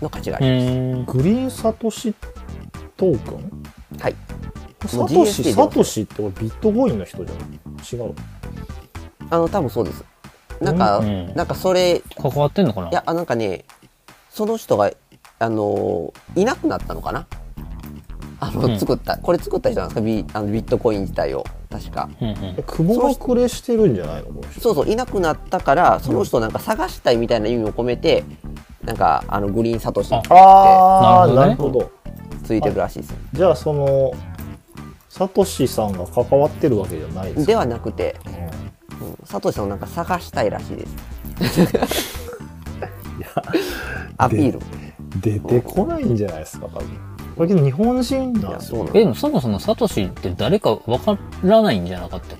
[0.00, 0.70] の価値があうります。
[0.72, 2.14] んグリーンサトシ
[2.96, 3.62] トークン？
[4.00, 4.16] はい。
[4.86, 7.46] サトシでサトシってこれビットコインの人じゃない
[7.92, 8.14] 違う
[9.30, 10.04] あの、多分そうです。
[10.60, 11.34] なんか、うん。
[11.34, 12.88] なんかそれ、関わってんのかな？
[12.88, 13.64] いや、あなんかね、
[14.30, 14.90] その人が、
[15.38, 17.26] あのーいなくなったのかな？
[18.44, 18.78] あの、うん。
[18.78, 20.00] 作った、これ作った人なんですか？
[20.00, 21.44] ビあのビットコイン自体を。
[21.70, 22.10] 確か。
[22.20, 22.36] うんうん。
[22.58, 24.30] え雲隠れしてるんじゃないの？
[24.60, 28.24] そうそう、いなくなったから、その人をなんか探したいみたいな意味を込めて、
[28.82, 31.22] なんか、あの、グリーンサトシってあ。
[31.22, 31.88] あななるほど。
[32.44, 33.14] ついてるらしいです。
[33.32, 34.12] じゃあその
[35.08, 37.46] サトシさんが関わってるわけじゃないですか？
[37.46, 38.30] ではなくて、う
[39.04, 39.06] ん。
[39.08, 39.16] うん。
[39.24, 40.96] サトシさんをなんか探したいらしいです。
[44.16, 44.58] アピール。
[45.20, 46.88] 出てこないんじゃないですか多分
[47.36, 48.58] これけど日本人いや、なん。
[48.58, 52.38] ですよそうなんえでもそもそもサトシって誰かわからないんじゃなかったっ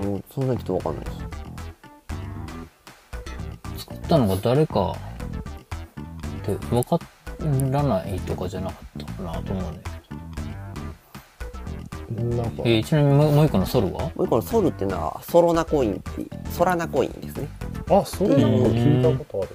[0.00, 1.04] うんそんな人わかんない。
[1.04, 1.16] です。
[3.84, 4.96] 作ったのが誰かっ
[6.42, 6.98] てわか
[7.70, 9.90] らないとかじゃなかったかなと思うんだけ
[12.14, 14.02] どなんかえーちなみにもうもう一個のソルは？
[14.14, 17.48] もう一個のソルっていうのは、ソロナコインっていう、ソラナコインですね。
[17.90, 19.50] あそれなんか聞いたことある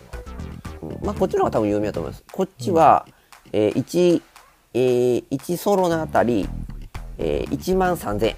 [1.03, 2.23] まあ、こっちの方が多分有名だと思います。
[2.31, 3.05] こっちは、
[3.51, 4.21] えー、1、
[4.73, 6.47] えー、1ソロのあたり、
[7.17, 8.35] えー、1万3000円。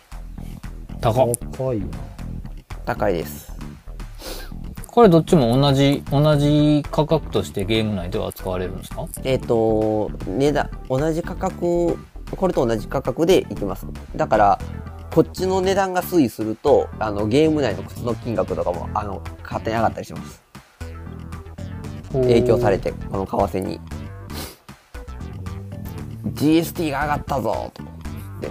[1.01, 1.85] 高高いな
[2.85, 3.51] 高いです。
[4.87, 9.07] これどっちも同じ、同じ価格としてゲーム内では扱われるんですか？
[9.23, 11.97] えっ、と、値段、同じ価格、
[12.35, 13.85] これと同じ価格でいきます。
[14.15, 14.59] だから、
[15.13, 20.41] こっちの値段が推移すると、あの、ゲーム内の靴の金額とかも、あの、勝手に上がったりします。
[22.13, 23.79] 影響されて、この為替に。
[26.25, 27.89] GST が上がったぞとか
[28.41, 28.47] で、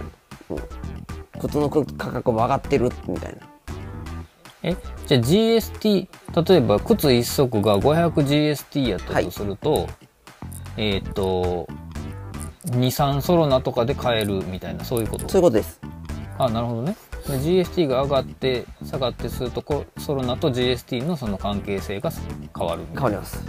[0.50, 3.50] うん、靴の価格も上がってるみたいな。
[4.62, 4.76] え、
[5.06, 6.08] じゃあ GST、
[6.48, 9.88] 例えば靴一足が 500GST やったとすると、
[10.76, 11.66] えっ、と、
[12.66, 15.28] 2、3ソロナとかで買えるみたいな、そういうこと？
[15.28, 15.80] そういうことです。
[16.38, 16.96] あ、なるほどね。
[17.26, 22.10] で GST が上がって、下がってするとこ、ソロナと GST のその関係性が
[22.56, 22.82] 変わる。
[22.92, 23.42] 変わります。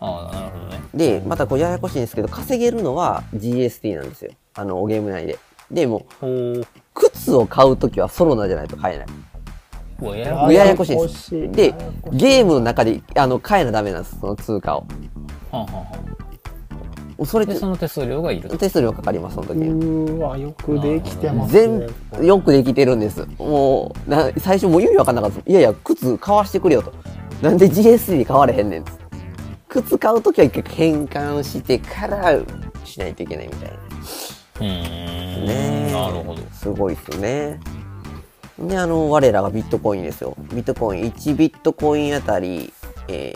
[0.00, 0.80] ああ、なるほどね。
[0.94, 4.32] で、またこうややこしいんですけど、稼げるのは GST なんですよ。
[4.54, 5.38] あの、ゲーム内で。
[5.70, 6.06] でも。
[6.94, 9.06] 靴を買うときはソロナじゃないと買えない。
[10.20, 11.30] やあやこしいです。
[11.52, 11.74] で
[12.12, 14.86] ゲームの中で、あの、買えなダメなんです、その通貨を。
[15.50, 15.80] はんはんは
[17.22, 17.26] ん。
[17.26, 18.58] それでで、、その手数料がいると。
[18.58, 23.26] 手数料かかります、その時うわよくできてます全ね部、よくできてるんです。
[23.38, 25.50] もう、な最初もう意味わかんなかったです。
[25.50, 26.92] いやいや、靴買わしてくれよと。
[27.40, 29.05] なんで GST に買われへんねんって。
[29.82, 32.38] 靴買うときは一回変換してから
[32.84, 33.76] しないといけないみたいな。
[33.76, 35.46] うーん。
[35.46, 36.42] ねえなるほど。
[36.52, 37.60] すごいっすね。
[38.58, 40.34] で、あの、我らがビットコインですよ。
[40.52, 42.72] ビットコイン、1ビットコインあたり、
[43.08, 43.34] え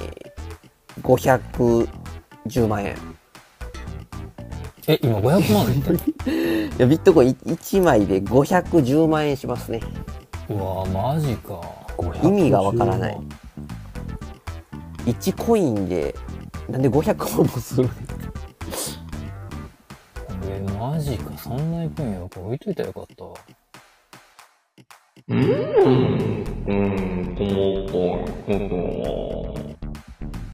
[1.02, 1.86] ー、
[2.46, 2.96] 510万円。
[4.88, 5.84] え、今500万円っ
[6.24, 6.24] て？
[6.68, 9.80] いや、ビットコイン1枚で510万円しますね。
[10.48, 11.60] うわマジか。
[12.24, 13.20] 意味がわからない。
[15.04, 16.14] 1コインで、
[16.70, 17.90] なんで500万もするの
[20.46, 21.36] え、マジか。
[21.36, 22.20] そんな行くんや。
[22.20, 23.34] これ置いといたらよかったわ。
[25.28, 29.79] うん、うん、ともこ、こと